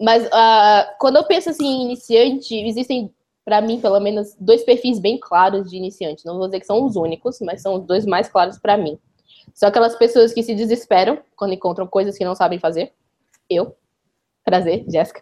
[0.00, 3.12] Mas uh, quando eu penso assim em iniciante, existem,
[3.44, 6.24] para mim, pelo menos, dois perfis bem claros de iniciante.
[6.24, 8.96] Não vou dizer que são os únicos, mas são os dois mais claros para mim.
[9.52, 12.92] São aquelas pessoas que se desesperam quando encontram coisas que não sabem fazer.
[13.50, 13.76] Eu.
[14.44, 15.20] Prazer, Jéssica.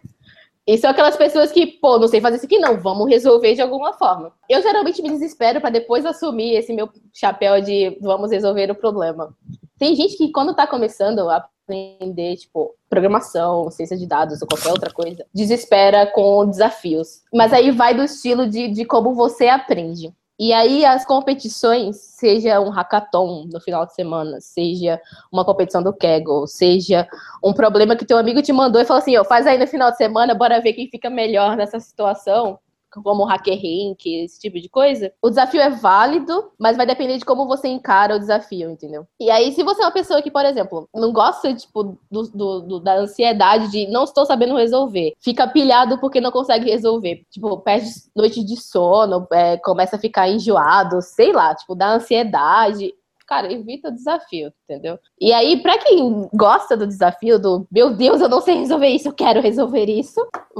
[0.67, 3.61] E são aquelas pessoas que, pô, não sei fazer isso aqui, não, vamos resolver de
[3.61, 4.31] alguma forma.
[4.47, 9.35] Eu geralmente me desespero para depois assumir esse meu chapéu de vamos resolver o problema.
[9.77, 14.69] Tem gente que, quando tá começando a aprender, tipo, programação, ciência de dados ou qualquer
[14.69, 17.23] outra coisa, desespera com desafios.
[17.33, 20.13] Mas aí vai do estilo de, de como você aprende.
[20.43, 24.99] E aí as competições, seja um hackathon no final de semana, seja
[25.31, 27.07] uma competição do Kaggle, seja
[27.43, 29.91] um problema que teu amigo te mandou e falou assim, ó, faz aí no final
[29.91, 32.57] de semana, bora ver quem fica melhor nessa situação
[32.99, 37.25] como hacker rank, esse tipo de coisa, o desafio é válido, mas vai depender de
[37.25, 39.07] como você encara o desafio, entendeu?
[39.19, 42.59] E aí, se você é uma pessoa que, por exemplo, não gosta, tipo, do, do,
[42.61, 47.57] do, da ansiedade de não estou sabendo resolver, fica pilhado porque não consegue resolver, tipo,
[47.59, 52.93] perde noite de sono, é, começa a ficar enjoado, sei lá, tipo, dá ansiedade,
[53.31, 54.99] cara, evita o desafio, entendeu?
[55.19, 59.07] E aí, para quem gosta do desafio, do meu Deus, eu não sei resolver isso,
[59.07, 60.19] eu quero resolver isso,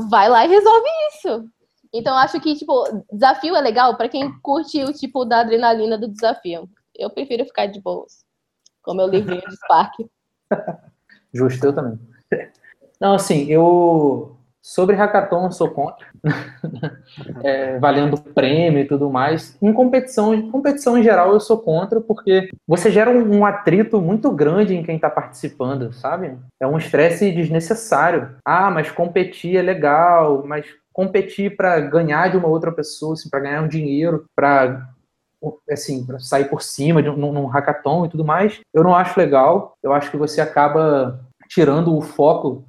[0.10, 1.50] vai lá e resolve isso.
[1.94, 6.08] Então, acho que, tipo, desafio é legal para quem curte o tipo da adrenalina do
[6.08, 6.70] desafio.
[6.96, 8.24] Eu prefiro ficar de boas.
[8.82, 9.94] Com meu livrinho de Spark.
[11.34, 12.00] Justo, eu também.
[13.00, 14.38] Não, assim, eu.
[14.64, 16.06] Sobre hackathon, eu sou contra.
[17.44, 19.58] é, valendo prêmio e tudo mais.
[19.60, 24.00] Em competição, em competição em geral, eu sou contra, porque você gera um, um atrito
[24.00, 26.38] muito grande em quem está participando, sabe?
[26.60, 28.36] É um estresse desnecessário.
[28.46, 33.40] Ah, mas competir é legal, mas competir para ganhar de uma outra pessoa, assim, para
[33.40, 34.90] ganhar um dinheiro, para
[35.70, 39.20] assim, para sair por cima de um, num hackathon e tudo mais, eu não acho
[39.20, 39.74] legal.
[39.82, 41.20] Eu acho que você acaba
[41.50, 42.64] tirando o foco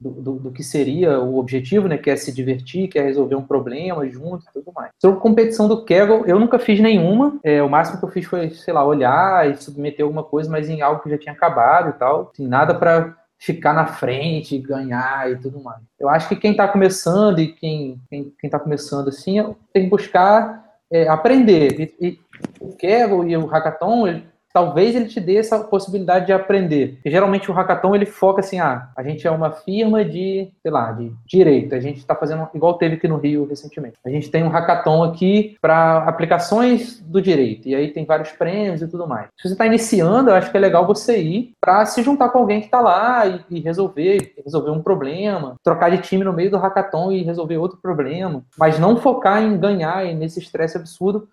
[0.00, 3.34] do, do, do, que seria o objetivo, né, que é se divertir, que é resolver
[3.34, 4.90] um problema junto e tudo mais.
[5.00, 7.38] Sobre competição do Kegel, eu nunca fiz nenhuma.
[7.44, 10.70] É, o máximo que eu fiz foi, sei lá, olhar e submeter alguma coisa, mas
[10.70, 12.30] em algo que já tinha acabado e tal.
[12.32, 15.80] Assim, nada para ficar na frente, ganhar e tudo mais.
[15.98, 19.36] Eu acho que quem está começando e quem quem está começando assim
[19.72, 21.94] tem que buscar é, aprender.
[22.00, 22.20] E, e,
[22.60, 26.94] o Kegel e o Hackathon, ele, talvez ele te dê essa possibilidade de aprender.
[26.94, 30.70] Porque geralmente o hackathon ele foca assim, ah, a gente é uma firma de, sei
[30.70, 31.74] lá, de direito.
[31.74, 33.96] A gente está fazendo igual teve aqui no Rio recentemente.
[34.04, 38.82] A gente tem um hackathon aqui para aplicações do direito e aí tem vários prêmios
[38.82, 39.28] e tudo mais.
[39.36, 42.38] Se você está iniciando, eu acho que é legal você ir para se juntar com
[42.38, 46.50] alguém que está lá e, e, resolver, resolver um problema, trocar de time no meio
[46.50, 51.28] do hackathon e resolver outro problema, mas não focar em ganhar nesse estresse absurdo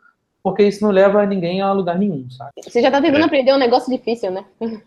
[0.51, 2.51] porque isso não leva ninguém a lugar nenhum, sabe?
[2.63, 3.25] Você já tá tentando É.
[3.25, 4.45] aprender um negócio difícil, né?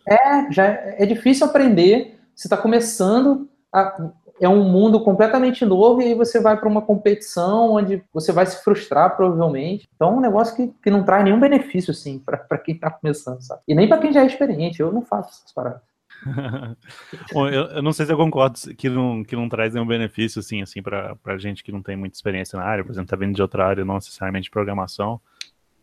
[0.09, 2.19] É, já é difícil aprender.
[2.35, 6.81] Você está começando, a- é um mundo completamente novo e aí você vai para uma
[6.81, 9.87] competição onde você vai se frustrar provavelmente.
[9.95, 13.43] Então é um negócio que, que não traz nenhum benefício assim para quem está começando,
[13.43, 13.61] sabe?
[13.69, 14.81] E nem para quem já é experiente.
[14.81, 15.83] Eu não faço essas paradas.
[17.33, 20.41] Bom, eu, eu não sei se eu concordo que não, que não traz nenhum benefício,
[20.41, 23.17] assim, assim, pra, pra gente que não tem muita experiência na área, por exemplo, tá
[23.17, 25.21] vindo de outra área, não necessariamente programação.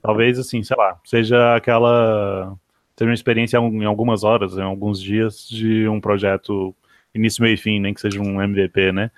[0.02, 2.56] Talvez, assim, sei lá, seja aquela.
[2.98, 6.76] Seja uma experiência em algumas horas, em alguns dias, de um projeto
[7.14, 9.12] início, meio e fim, nem que seja um MVP, né?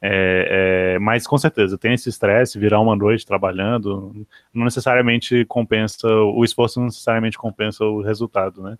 [0.00, 6.08] É, é, mas com certeza, tem esse estresse, virar uma noite trabalhando, não necessariamente compensa,
[6.08, 8.78] o esforço não necessariamente compensa o resultado, né?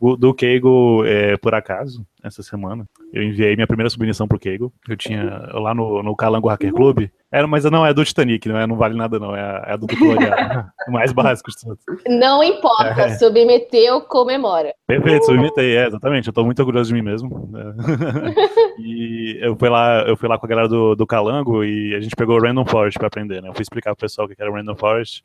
[0.00, 4.72] O- do Keigo, é, por acaso, essa semana, eu enviei minha primeira submissão pro Keigo.
[4.88, 5.24] Eu tinha
[5.54, 7.08] lá no, no Calango Hacker Club.
[7.32, 9.34] Era, mas não é do Titanic, não, é, não vale nada, não.
[9.36, 10.66] É, a- é a do tutorial.
[10.88, 11.84] o mais básico de todos.
[12.08, 13.18] Não importa, É.
[13.18, 14.72] submeteu, comemora.
[14.86, 16.28] Perfeito, submitei, é, exatamente.
[16.28, 17.50] Eu tô muito orgulhoso de mim mesmo.
[17.56, 18.78] É.
[18.80, 22.00] e eu fui lá, eu fui lá com a galera do, do Calango e a
[22.00, 23.48] gente pegou o Random Forest pra aprender, né?
[23.48, 25.22] Eu fui explicar pro pessoal o que era o Random Forest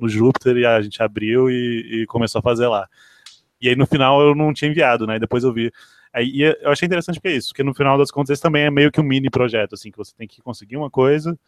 [0.00, 2.86] no Júpiter e a gente abriu e, e começou a fazer lá.
[3.66, 5.18] E aí no final eu não tinha enviado, né?
[5.18, 5.72] Depois eu vi.
[6.12, 8.62] Aí e eu achei interessante porque é isso, porque no final das contas esse também
[8.62, 11.38] é meio que um mini projeto, assim, que você tem que conseguir uma coisa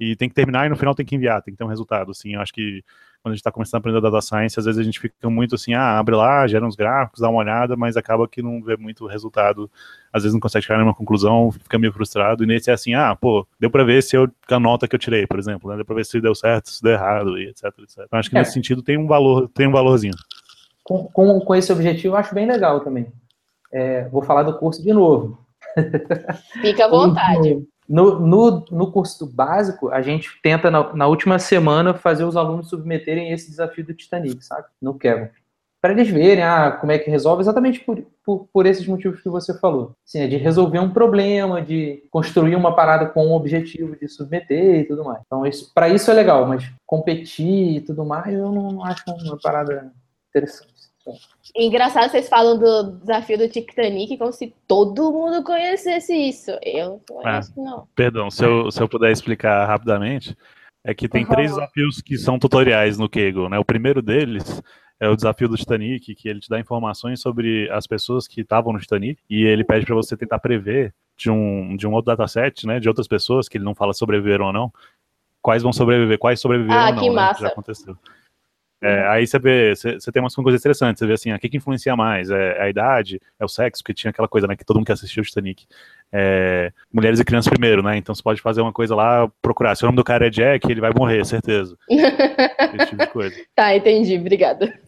[0.00, 2.10] e tem que terminar e no final tem que enviar, tem que ter um resultado,
[2.10, 2.34] assim.
[2.34, 2.82] Eu acho que
[3.22, 5.54] quando a gente está começando a aprender data science, às vezes a gente fica muito
[5.54, 8.76] assim, ah, abre lá, gera uns gráficos, dá uma olhada, mas acaba que não vê
[8.76, 9.70] muito resultado,
[10.12, 13.14] às vezes não consegue chegar numa conclusão, fica meio frustrado, e nesse é assim, ah,
[13.14, 15.84] pô, deu pra ver se eu, a nota que eu tirei, por exemplo, né, deu
[15.84, 17.98] pra ver se deu certo, se deu errado, e etc, etc.
[18.06, 18.40] Então acho que É.
[18.40, 20.14] nesse sentido tem um valor, tem um valorzinho.
[20.84, 23.12] Com, com, com esse objetivo, eu acho bem legal também.
[23.72, 25.38] É, vou falar do curso de novo.
[26.60, 27.66] Fica à vontade.
[27.88, 32.68] No, no, no curso básico, a gente tenta, na, na última semana, fazer os alunos
[32.68, 34.66] submeterem esse desafio do Titanic, sabe?
[34.80, 35.28] No Kevin.
[35.80, 39.28] Para eles verem ah, como é que resolve, exatamente por, por, por esses motivos que
[39.28, 39.96] você falou.
[40.06, 44.80] Assim, é de resolver um problema, de construir uma parada com o objetivo de submeter
[44.80, 45.20] e tudo mais.
[45.26, 49.02] Então, isso, para isso é legal, mas competir e tudo mais, eu não, não acho
[49.08, 49.92] uma parada
[50.30, 50.71] interessante.
[51.56, 56.50] Engraçado, vocês falam do desafio do Titanic como se todo mundo conhecesse isso.
[56.62, 57.88] Eu não conheço, não.
[57.94, 60.36] Perdão, se eu, se eu puder explicar rapidamente,
[60.84, 63.58] é que tem Por três desafios que são tutoriais no Kegel, né?
[63.58, 64.62] O primeiro deles
[64.98, 68.72] é o desafio do Titanic, que ele te dá informações sobre as pessoas que estavam
[68.72, 72.66] no Titanic, e ele pede para você tentar prever de um, de um outro dataset,
[72.66, 74.72] né, de outras pessoas, que ele não fala sobreviveram ou não,
[75.40, 77.40] quais vão sobreviver, quais sobreviveram Ah, ou não, que né, massa.
[77.40, 77.96] já aconteceu.
[78.82, 81.38] É, aí você vê, você, você tem umas coisas interessantes, você vê assim, ah, o
[81.38, 82.30] que, que influencia mais?
[82.30, 83.20] É a idade?
[83.38, 83.82] É o sexo?
[83.82, 85.66] Porque tinha aquela coisa, né, que todo mundo que assistiu o Titanic.
[86.12, 87.96] É, mulheres e crianças primeiro, né?
[87.96, 89.76] Então você pode fazer uma coisa lá, procurar.
[89.76, 91.76] Se o nome do cara é Jack, ele vai morrer, certeza.
[91.88, 93.36] Esse tipo de coisa.
[93.54, 94.78] Tá, entendi, obrigada.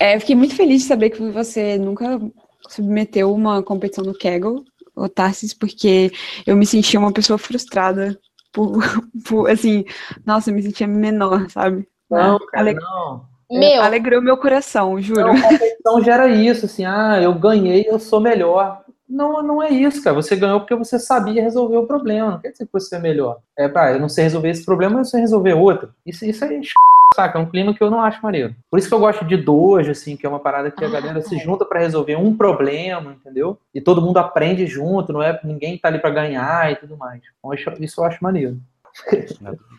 [0.00, 2.20] É, fiquei muito feliz de saber que você nunca
[2.68, 4.64] submeteu uma competição no Kaggle,
[4.94, 6.10] ô Tarsis, porque
[6.46, 8.18] eu me sentia uma pessoa frustrada
[8.52, 8.78] por,
[9.26, 9.84] por, assim,
[10.26, 11.86] nossa, eu me sentia menor, sabe?
[12.10, 13.24] Não, cara, Ale- não.
[13.50, 15.22] Meu, Alegrou meu coração, juro.
[15.32, 18.82] Não, competição gera isso, assim, ah, eu ganhei, eu sou melhor.
[19.08, 20.14] Não, não é isso, cara.
[20.16, 22.32] Você ganhou porque você sabia resolver o problema.
[22.32, 23.38] Não quer dizer que você é melhor.
[23.58, 25.90] É, pá, eu não sei resolver esse problema, eu sei resolver outro.
[26.04, 26.60] Isso, isso é
[27.16, 28.54] saca, é um clima que eu não acho maneiro.
[28.70, 30.90] Por isso que eu gosto de dojo, assim, que é uma parada que a Ah,
[30.90, 31.38] galera se é.
[31.38, 33.58] junta pra resolver um problema, entendeu?
[33.74, 37.22] E todo mundo aprende junto, não é ninguém tá ali pra ganhar e tudo mais.
[37.38, 38.58] Então, isso- isso eu acho maneiro.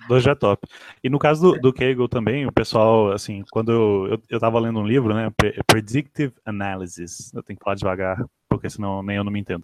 [0.08, 0.68] Dois já é top.
[1.04, 4.60] E no caso do, do Kegel também, o pessoal, assim, quando eu, eu, eu tava
[4.60, 9.18] lendo um livro, né, Pre- Predictive Analysis, eu tenho que falar devagar, porque senão nem
[9.18, 9.64] eu não me entendo.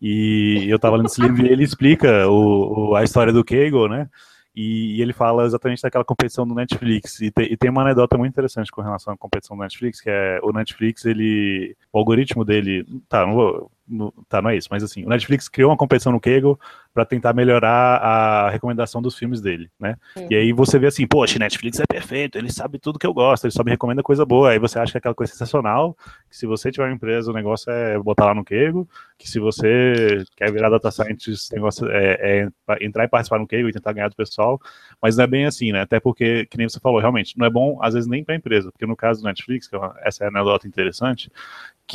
[0.00, 3.88] E eu tava lendo esse livro e ele explica o, o- a história do Kegel,
[3.88, 4.08] né,
[4.54, 7.20] e, ele fala exatamente daquela competição do Netflix.
[7.20, 10.10] E, te- e tem uma anedota muito interessante com relação à competição do Netflix, que
[10.10, 14.68] é o Netflix, ele, o algoritmo dele, tá, não vou, não, tá, não é isso,
[14.70, 16.58] mas assim, o Netflix criou uma competição no Kegel
[16.94, 19.96] para tentar melhorar a recomendação dos filmes dele, né?
[20.30, 23.44] E aí você vê assim, poxa, Netflix é perfeito, ele sabe tudo que eu gosto,
[23.44, 24.50] ele só me recomenda coisa boa.
[24.50, 25.96] Aí você acha que é aquela coisa sensacional,
[26.28, 28.86] que se você tiver uma empresa, o negócio é botar lá no Kego,
[29.18, 33.46] que se você quer virar data scientist, o negócio é, é entrar e participar no
[33.46, 34.60] Kego e tentar ganhar do pessoal,
[35.00, 35.82] mas não é bem assim, né?
[35.82, 38.38] Até porque, que nem você falou, realmente, não é bom, às vezes, nem para a
[38.38, 41.30] empresa, porque no caso do Netflix, que é uma- essa é a anedota interessante,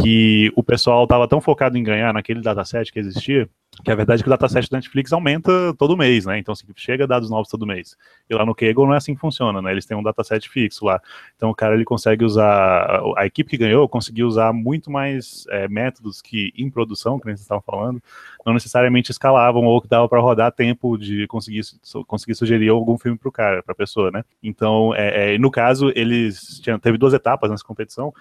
[0.01, 3.49] que o pessoal estava tão focado em ganhar naquele dataset que existia,
[3.83, 6.39] que a verdade é que o dataset da Netflix aumenta todo mês, né?
[6.39, 7.95] Então, assim, chega dados novos todo mês.
[8.27, 9.71] E lá no Kaggle não é assim que funciona, né?
[9.71, 10.99] Eles têm um dataset fixo lá.
[11.35, 13.01] Então, o cara, ele consegue usar...
[13.15, 17.35] A equipe que ganhou conseguiu usar muito mais é, métodos que em produção, que nem
[17.35, 18.01] vocês estavam falando,
[18.45, 21.61] não necessariamente escalavam ou que dava para rodar tempo de conseguir,
[22.07, 24.23] conseguir sugerir algum filme para o cara, para a pessoa, né?
[24.41, 26.61] Então, é, é, no caso, eles...
[26.81, 28.11] Teve duas etapas nessa competição,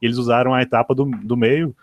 [0.00, 1.74] e eles usaram a etapa do, do meio,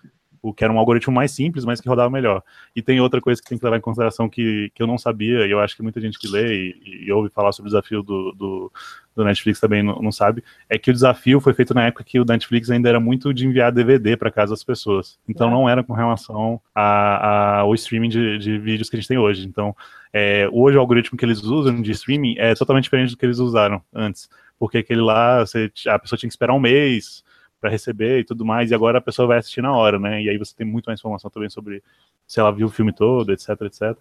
[0.42, 2.44] o que era um algoritmo mais simples, mas que rodava melhor.
[2.76, 5.46] E tem outra coisa que tem que levar em consideração que, que eu não sabia,
[5.46, 8.02] e eu acho que muita gente que lê e, e ouve falar sobre o desafio
[8.04, 8.72] do, do,
[9.16, 12.20] do Netflix também não, não, sabe, é que o desafio foi feito na época que
[12.20, 15.20] o Netflix ainda era muito de enviar DVD para casa das pessoas.
[15.28, 15.52] Então é.
[15.52, 19.18] não era com relação a, a, ao streaming de, de, vídeos que a gente tem
[19.18, 19.46] hoje.
[19.46, 19.76] Então,
[20.14, 23.40] é, hoje o algoritmo que eles usam de streaming é totalmente diferente do que eles
[23.40, 24.30] usaram antes.
[24.60, 27.24] Porque aquele lá, você, a pessoa tinha que esperar um mês,
[27.60, 30.22] para receber e tudo mais, e agora a pessoa vai assistir na hora, né?
[30.22, 31.84] E aí você tem muito mais informação também sobre
[32.26, 33.98] se ela viu o filme todo, etc, etc,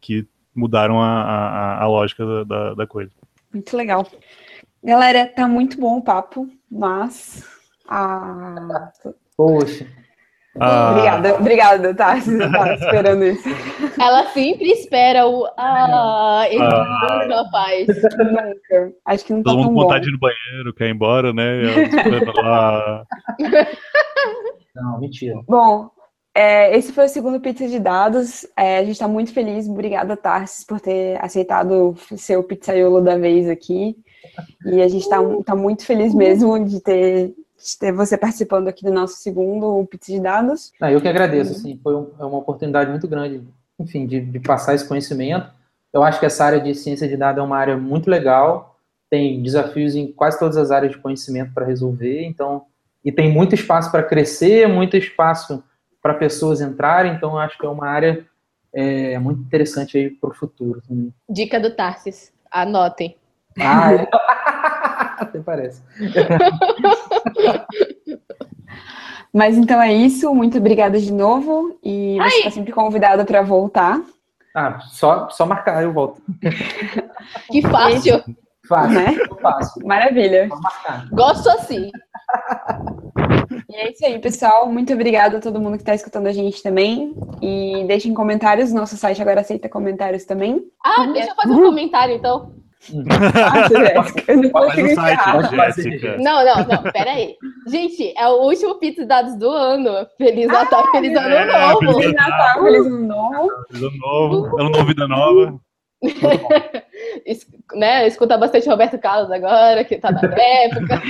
[0.00, 3.12] que mudaram a, a, a lógica da, da, coisa.
[3.52, 4.06] Muito legal.
[4.82, 7.44] Galera, tá muito bom o papo, mas
[7.86, 8.90] a...
[9.36, 9.86] Poxa.
[10.60, 10.90] Ah.
[10.90, 12.16] Obrigada, obrigada, tá?
[12.16, 13.48] Tá esperando isso.
[14.00, 15.46] Ela sempre espera o.
[15.58, 17.20] Ah, ele ah.
[17.22, 17.86] nunca faz.
[17.88, 18.92] Nunca.
[19.04, 21.32] Acho que não tá Todo mundo com vontade de ir no banheiro, quer ir embora,
[21.32, 21.62] né?
[22.42, 23.04] lá.
[24.74, 25.40] Não, mentira.
[25.48, 25.90] Bom,
[26.34, 28.46] é, esse foi o segundo Pizza de Dados.
[28.54, 29.66] É, a gente está muito feliz.
[29.66, 33.96] Obrigada, Tarsis, por ter aceitado ser o pizzaiolo da vez aqui.
[34.66, 37.34] E a gente está tá muito feliz mesmo de ter
[37.78, 40.72] ter você participando aqui do nosso segundo Pizza de Dados.
[40.80, 41.56] Ah, eu que agradeço, uhum.
[41.56, 43.42] assim, foi um, é uma oportunidade muito grande,
[43.78, 45.50] enfim, de, de, passar esse conhecimento.
[45.92, 48.78] Eu acho que essa área de ciência de dados é uma área muito legal,
[49.08, 52.64] tem desafios em quase todas as áreas de conhecimento para resolver, então,
[53.04, 55.62] e tem muito espaço para crescer, muito espaço
[56.02, 58.24] para pessoas entrarem, então acho que é uma área
[58.72, 60.82] é, muito interessante aí para o futuro.
[60.86, 61.12] Também.
[61.28, 63.16] Dica do Tarsis, anotem.
[63.58, 64.06] Ah, é?
[65.18, 65.82] Até parece.
[69.32, 70.34] Mas então é isso.
[70.34, 71.78] Muito obrigada de novo.
[71.82, 74.00] E você está sempre convidada para voltar.
[74.54, 76.22] Ah, só, só marcar, eu volto.
[77.50, 78.22] Que fácil.
[78.68, 79.16] Fácil, né?
[79.42, 79.86] Fácil.
[79.86, 80.48] Maravilha.
[81.10, 81.90] Gosto assim.
[83.68, 84.70] E é isso aí, pessoal.
[84.70, 87.14] Muito obrigada a todo mundo que está escutando a gente também.
[87.42, 88.72] E deixem comentários.
[88.72, 90.62] Nosso site agora aceita comentários também.
[90.84, 92.54] Ah, deixa eu fazer um comentário, então.
[93.34, 97.34] Ah, Jéssica, não consigo site, Não, não, não, pera aí.
[97.68, 100.06] Gente, é o último Pizza Dados do ano.
[100.16, 101.94] Feliz Natal, ah, feliz ano é, novo.
[101.94, 103.48] Feliz Natal, feliz ano novo.
[103.68, 105.60] Feliz ano novo, ano novo, vida nova.
[107.74, 111.02] né, escuta bastante Roberto Carlos agora, que tá na época.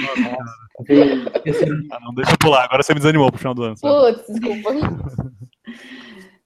[1.93, 3.75] ah, não, deixa eu pular, agora você me desanimou pro final do ano.
[3.81, 4.71] Putz, desculpa.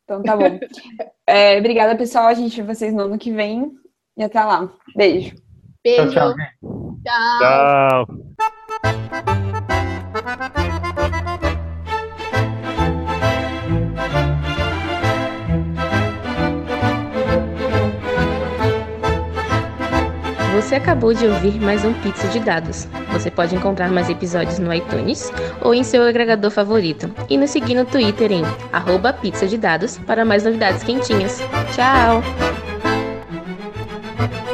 [0.04, 0.58] Então tá bom.
[1.24, 2.26] É, obrigada, pessoal.
[2.26, 3.70] A gente vê vocês no ano que vem.
[4.16, 4.70] E até lá.
[4.96, 5.34] Beijo.
[5.82, 6.10] Beijo.
[6.10, 6.34] Tchau.
[7.04, 7.38] Tchau.
[7.40, 8.06] tchau.
[20.60, 22.86] Você acabou de ouvir mais um Pizza de Dados.
[23.12, 25.32] Você pode encontrar mais episódios no iTunes
[25.62, 27.10] ou em seu agregador favorito.
[27.28, 28.42] E nos seguir no Twitter em
[28.72, 31.40] arroba pizza de dados para mais novidades quentinhas.
[31.74, 32.22] Tchau!
[34.20, 34.49] Thank you.